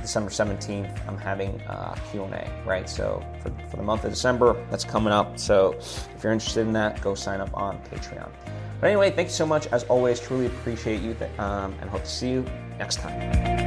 December 0.09 0.31
seventeenth, 0.31 0.89
I'm 1.07 1.19
having 1.19 1.61
a 1.67 1.95
Q&A, 2.09 2.49
Right, 2.65 2.89
so 2.89 3.23
for, 3.43 3.51
for 3.69 3.77
the 3.77 3.83
month 3.83 4.05
of 4.05 4.09
December, 4.09 4.55
that's 4.71 4.83
coming 4.83 5.13
up. 5.13 5.37
So 5.37 5.73
if 5.73 6.23
you're 6.23 6.33
interested 6.33 6.61
in 6.61 6.73
that, 6.73 6.99
go 6.99 7.13
sign 7.13 7.41
up 7.41 7.51
on 7.53 7.77
Patreon. 7.83 8.27
But 8.81 8.87
anyway, 8.87 9.11
thank 9.11 9.27
you 9.27 9.33
so 9.33 9.45
much. 9.45 9.67
As 9.67 9.83
always, 9.83 10.19
truly 10.19 10.47
appreciate 10.47 11.03
you, 11.03 11.15
um, 11.37 11.75
and 11.79 11.91
hope 11.91 12.05
to 12.05 12.09
see 12.09 12.31
you 12.31 12.43
next 12.79 12.95
time. 13.01 13.58